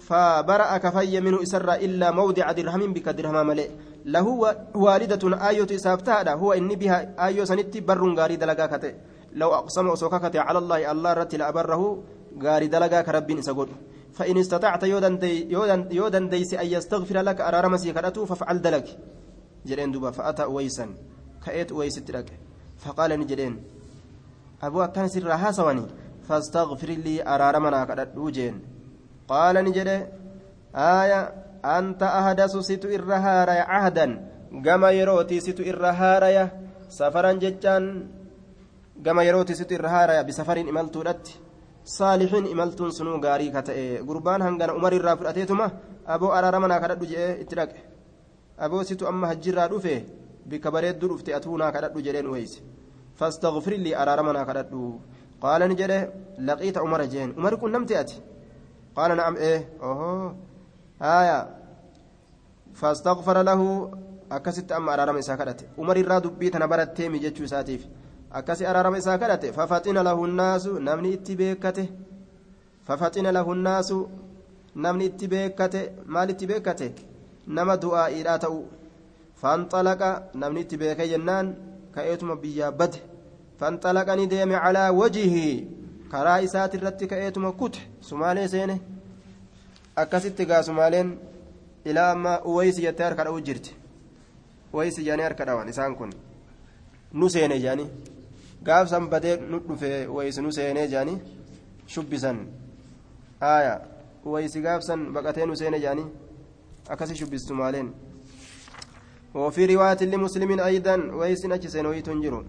فبرأ 0.07 0.77
كفي 0.77 1.19
منه 1.19 1.43
إسر 1.43 1.73
إلا 1.73 2.11
موضع 2.11 2.51
درهم 2.51 2.93
بك 2.93 3.07
درهم 3.09 3.47
ملئ. 3.47 3.69
له 4.05 4.27
والدة 4.75 5.23
آية 5.49 5.71
سافتها 5.77 6.33
هو 6.33 6.53
إني 6.53 6.75
بها 6.75 7.27
آية 7.27 7.43
سنتي 7.43 7.79
بر 7.81 8.03
غاري 8.19 8.35
دلقا 8.35 8.93
لو 9.33 9.49
أقسم 9.53 9.87
أسوكا 9.89 10.39
على 10.39 10.59
الله 10.59 10.91
الله 10.91 11.13
رتل 11.13 11.41
أبره 11.41 11.81
غاري 12.43 12.67
دلقا 12.67 13.01
كرب 13.01 13.41
سقول 13.41 13.69
فإن 14.13 14.37
استطعت 14.37 14.83
يودن 14.83 15.17
دي 15.19 15.51
يودن 15.51 15.81
يودن 15.91 16.29
ديس 16.29 16.53
أن 16.53 16.67
يستغفر 16.67 17.17
لك 17.21 17.41
أرار 17.41 17.69
مسيكرته 17.69 18.25
فافعل 18.25 18.61
دلك. 18.61 18.87
جرين 19.65 19.91
دوبا 19.91 20.11
فأتى 20.11 20.43
أويسا. 20.43 20.85
كأيت 21.45 21.71
أويس 21.71 21.95
تلك 21.95 22.29
فقال 22.77 23.19
نجرين 23.19 23.63
أبو 24.63 24.87
كان 24.87 25.07
سر 25.07 25.31
هاسواني 25.31 25.85
فاستغفر 26.27 26.87
لي 26.87 27.27
أرار 27.27 27.59
منا 27.59 27.85
كرت 27.85 28.17
جين 28.17 28.76
قال 29.27 29.55
نجري 29.65 30.07
آية 30.75 31.21
أنت 31.65 32.01
أهدس 32.03 32.53
ست 32.69 32.85
إرهارا 32.85 33.51
عهدا. 33.51 34.07
كما 34.65 34.89
يروتي 34.91 35.39
ست 35.39 35.59
إرهارا 35.59 36.49
سفرا 36.89 37.31
جتان 37.43 37.83
كما 39.05 39.23
يروتي 39.23 39.53
ست 39.53 39.71
إرهارا 39.71 40.21
بسفر 40.21 40.57
إملتو 40.71 41.01
لت 41.07 41.27
صالحين 41.97 42.45
إملتون 42.53 42.91
سنو 42.91 43.15
غاري 43.25 43.47
كتئ. 43.55 43.99
قربان 44.07 44.41
هنغان 44.41 44.69
عمر 44.69 44.93
الرافر 44.93 45.29
أتيتما 45.29 45.67
أبو 46.07 46.27
أرارمنا 46.37 46.77
كدد 46.79 47.03
جئ 47.03 47.41
اترك 47.41 47.71
أبو 48.59 48.83
ست 48.83 49.03
أما 49.03 49.31
هجرا 49.31 49.67
دفه 49.67 50.03
بكبريت 50.49 50.95
دلفت 51.01 51.29
أتونا 51.29 51.69
كدد 51.69 51.97
جرين 52.05 52.27
ويس. 52.27 52.53
فاستغفر 53.15 53.73
لي 53.83 53.91
أرارمنا 54.01 54.43
كدد 54.43 54.71
قال 55.41 55.61
نجده 55.69 55.99
لقيت 56.39 56.77
عمر 56.77 57.01
جين. 57.05 57.29
عمر 57.37 57.55
كن 57.55 57.71
نمت 57.71 57.91
أتي 57.91 58.17
قال 58.96 59.16
نعم 59.16 59.36
إيه 59.36 59.68
أوه 59.82 60.36
آية 61.02 61.38
فاستغفر 62.74 63.42
له 63.42 63.90
أكست 64.32 64.72
أما 64.72 64.94
أرارم 64.94 65.16
إساكرت 65.16 65.60
عمر 65.78 65.96
الرا 65.96 66.18
دبي 66.18 66.50
تنبرت 66.50 66.96
تيمي 66.96 67.18
جتشو 67.18 67.46
ساتيف 67.46 67.86
أكسي 68.32 68.70
أرارم 68.70 68.94
إساكرت 68.94 69.46
ففتن 69.46 69.98
له 69.98 70.24
الناس 70.24 70.66
نمني 70.66 71.14
اتبيكته 71.14 71.86
ففتن 72.86 73.26
له 73.26 73.52
الناس 73.52 73.94
نمني 74.76 75.06
اتبيكته 75.06 75.82
مال 76.06 76.28
اتبيكته 76.30 76.92
نما 77.48 77.74
دعاء 77.74 78.12
إلى 78.20 78.38
تأو 78.38 78.64
فانطلق 79.40 80.02
نمني 80.34 80.60
اتبيك 80.60 81.00
جنان 81.00 81.46
كأيتم 81.94 82.34
بيا 82.34 82.68
بد 82.70 82.94
فانطلق 83.58 84.08
نديم 84.14 84.52
على 84.64 84.88
وجهه 84.88 85.64
karaa 86.10 86.40
isaati 86.46 86.76
irratti 86.76 87.06
ka'eetuma 87.12 87.52
kute 87.52 87.80
sumaalee 88.08 88.48
seene 88.54 88.76
akkasitti 90.02 90.46
gaa 90.46 90.62
sumaaleen 90.68 91.18
ilaa 91.84 92.10
amma 92.16 92.32
uwaysi 92.44 92.82
jettee 92.82 93.04
harka 93.04 93.24
dha'uu 93.24 93.40
jirti 93.48 93.74
uwaysi 94.72 95.04
jaanii 95.04 95.22
harka 95.28 95.44
dhawan 95.44 95.68
isaan 95.68 95.96
kun 95.96 96.12
nu 97.12 97.30
seene 97.30 97.58
jaani 97.64 97.86
gaafsan 98.66 99.08
badee 99.08 99.36
nu 99.50 99.58
dhufe 99.68 100.06
uwaysi 100.06 100.40
nu 100.42 100.52
seenee 100.52 100.86
jaani 100.88 101.18
shubbisan 101.86 102.38
aya 103.40 103.74
uwaysi 104.24 104.60
gaafsan 104.66 105.12
baqatee 105.12 105.46
nu 105.46 105.56
seene 105.56 105.80
jaani 105.80 106.04
akkasi 106.88 107.16
shubbis 107.16 107.46
sumaaleen 107.48 107.92
وفي 109.34 109.66
رواية 109.66 110.02
لمسلم 110.12 110.60
أيضا 110.60 110.96
ويسن 111.18 111.52
أجسن 111.52 111.86
ويتنجرون 111.86 112.44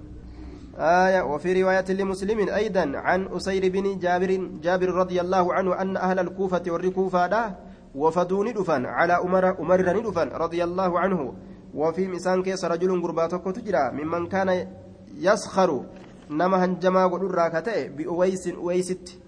آية 0.79 1.23
وفي 1.23 1.63
رواية 1.63 1.85
لمسلم 1.89 2.49
أيضا 2.49 2.93
عن 2.95 3.29
أسير 3.37 3.69
بن 3.69 3.99
جابر 3.99 4.51
جابر 4.63 4.89
رضي 4.95 5.21
الله 5.21 5.55
عنه 5.55 5.83
أن 5.83 5.97
أهل 5.97 6.19
الكوفة 6.19 6.63
والركوفة 6.67 7.55
وفدون 7.95 8.53
دفن 8.53 8.87
على 8.87 9.13
أمر 9.13 9.61
أمر 9.61 10.01
دفن 10.01 10.29
رضي 10.29 10.65
الله 10.65 11.01
عنه. 11.01 11.35
وفي 11.75 12.09
مسان 12.09 12.43
كيس 12.43 12.65
رجل 12.65 13.03
قرباتك 13.03 13.45
تجرى 13.57 13.91
ممن 13.93 14.27
كان 14.27 14.69
يسخر 15.15 15.85
نما 16.31 16.65
هنجما 16.65 17.07
قدر 17.07 17.31
راكته 17.31 17.89
بأويس 17.89 18.49
أويست 18.49 19.19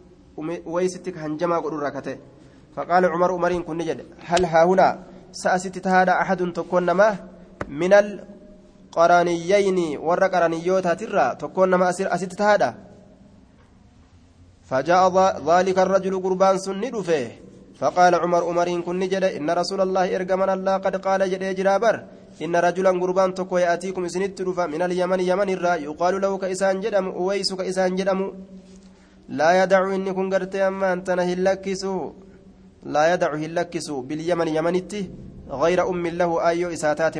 أويستك 0.66 1.18
هنجما 1.18 1.56
قدر 1.58 1.78
راكته. 1.78 2.16
فقال 2.76 3.04
عمر 3.04 3.32
عمرين 3.32 3.62
كن 3.62 3.76
نجد 3.76 4.06
هل 4.24 4.44
ها 4.44 4.64
هنا 4.64 4.88
سأست 5.32 5.86
هذا 5.86 6.12
أحد 6.12 6.52
تكون 6.52 6.90
ما 6.90 7.16
من 7.68 7.92
ال 7.92 8.24
qaraniyayni 8.94 9.98
warra 9.98 10.28
qaraniyyootaatirraa 10.34 11.34
tokkoon 11.34 11.70
nama 11.70 11.88
asitti 11.88 12.36
tahaadha. 12.36 12.70
فجاء 14.70 15.04
ذلك 15.50 15.78
الرجل 15.86 16.14
قربان 16.24 16.56
سن 16.64 16.82
دفه 16.94 17.22
فقال 17.80 18.12
عمر 18.22 18.42
عمرين 18.48 18.80
كن 18.86 19.02
جد 19.12 19.24
إن 19.38 19.48
رسول 19.60 19.80
الله 19.86 20.04
إرجمنا 20.16 20.54
الله 20.54 20.74
قد 20.84 20.94
قال 21.06 21.20
جد 21.32 21.44
جرابر 21.58 21.94
إن 22.44 22.54
رجلا 22.66 22.90
قربان 23.02 23.30
تكو 23.38 23.56
يأتيكم 23.64 24.04
إسنت 24.08 24.38
رفا 24.46 24.64
من 24.72 24.82
اليمن 24.86 25.20
يمن 25.30 25.48
الرا 25.56 25.74
يقال 25.88 26.14
له 26.22 26.32
كإسان 26.42 26.76
جدم 26.84 27.06
أويس 27.18 27.50
كإسان 27.58 27.90
جدم 27.98 28.20
لا 29.38 29.50
يدع 29.60 29.82
إني 29.94 30.12
كن 30.16 30.26
قرت 30.32 30.54
أما 30.68 30.88
أنت 30.92 31.08
هلكسو 31.30 31.94
لا 32.94 33.02
يدع 33.12 33.30
هلكسو 33.42 33.96
باليمن 34.08 34.48
يمنتي 34.56 35.02
غير 35.62 35.78
أم 35.90 36.04
له 36.20 36.30
أيو 36.48 36.68
إساتات 36.76 37.14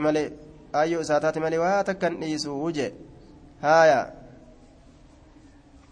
ملي 0.75 0.83
أيو 0.83 1.01
إساتات 1.01 1.39
ملي 1.39 1.59
واتكن 1.59 2.23
إيسو 2.23 2.53
وجه 2.67 2.93
هايا 3.63 4.13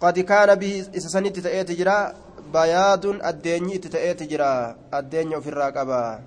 قد 0.00 0.18
كان 0.18 0.54
به 0.54 0.86
إسسنت 0.96 1.38
تأتي 1.38 1.74
جرا 1.74 2.14
بياض 2.52 3.06
الدنيا 3.06 3.78
تأتي 3.78 4.26
جرا 4.26 4.76
الدنيا 4.94 5.40
في 5.40 5.48
الراقبة 5.48 6.18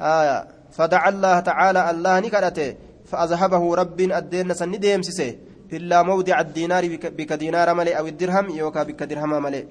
هايا 0.00 0.48
فدعا 0.72 1.08
الله 1.08 1.40
تعالى 1.40 1.90
الله 1.90 2.20
نكرته 2.20 2.74
فأذهبه 3.10 3.74
رب 3.74 4.00
الدين 4.00 4.54
سن 4.54 4.72
ديمسسه 4.80 5.36
إلا 5.72 6.02
موضع 6.02 6.40
الدينار 6.40 6.84
بك 7.18 7.32
دينار 7.32 7.74
ملئ 7.74 7.98
أو 7.98 8.06
الدرهم 8.06 8.50
يوكا 8.50 8.82
بك 8.82 9.02
درهم 9.02 9.42
ملئ 9.42 9.64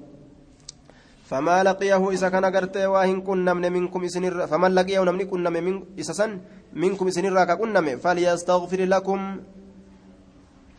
فما 1.30 1.62
لقيه 1.62 2.10
إذا 2.10 2.28
كان 2.28 2.44
قرتي 2.44 2.86
واهن 2.86 3.20
كنمن 3.20 3.72
منكم 3.72 4.04
إسنر 4.04 4.46
فمن 4.46 4.70
لقيه 4.74 5.00
نمني 5.04 5.24
كنم 5.24 5.52
من 5.52 5.74
إسسن 6.00 6.30
منكم 6.72 7.06
إسنر 7.08 7.54
كنم 7.54 7.98
فليستغفر 7.98 8.80
لكم. 8.84 9.20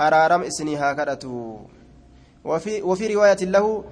أرارم 0.02 0.42
إسني 0.42 0.78
هكذا 0.78 1.20
وفي 2.44 2.82
وفي 2.82 3.14
رواية 3.16 3.42
له 3.42 3.84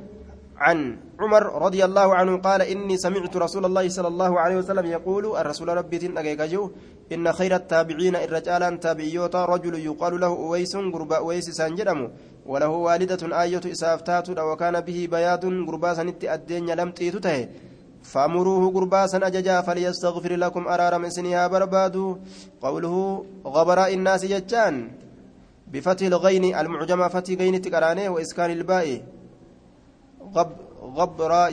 عن 0.57 0.97
عمر 1.19 1.43
رضي 1.65 1.85
الله 1.85 2.15
عنه 2.15 2.37
قال 2.37 2.61
إني 2.61 2.97
سمعت 2.97 3.37
رسول 3.37 3.65
الله 3.65 3.89
صلى 3.89 4.07
الله 4.07 4.39
عليه 4.39 4.57
وسلم 4.57 4.85
يقول 4.85 5.37
الرسول 5.37 5.67
ربي 5.77 5.97
تنقيقجو 5.97 6.71
إن 7.13 7.31
خير 7.31 7.55
التابعين 7.55 8.15
الرجال 8.15 8.79
تابعيوتا 8.79 9.45
رجل 9.45 9.75
يقال 9.79 10.19
له 10.19 10.27
أويس 10.27 10.75
قربا 10.75 11.17
أويس 11.17 11.49
سانجرم 11.49 12.11
وله 12.45 12.67
والدة 12.69 13.41
آية 13.43 13.61
إسافتات 13.71 14.29
وكان 14.29 14.81
به 14.81 15.07
بياض 15.11 15.43
قربا 15.67 15.93
سنت 15.93 16.23
الدين 16.23 16.69
لم 16.79 16.91
تيتته 16.91 17.47
فأمروه 18.07 18.63
قربا 18.75 19.05
أججا 19.27 19.61
فليستغفر 19.67 20.33
لكم 20.35 20.63
أرارم 20.67 21.03
سنها 21.09 21.47
بربادو. 21.47 22.17
قوله 22.63 22.95
غبراء 23.45 23.93
الناس 23.93 24.21
ججان 24.25 24.75
بفتح 25.71 26.05
الغين 26.05 26.55
المعجمة 26.55 27.07
فتح 27.07 27.31
غين 27.39 27.55
تكرانه 27.61 28.09
وإسكان 28.09 28.51
الباء. 28.51 28.87
غب 30.35 30.51
غبراء 30.97 31.45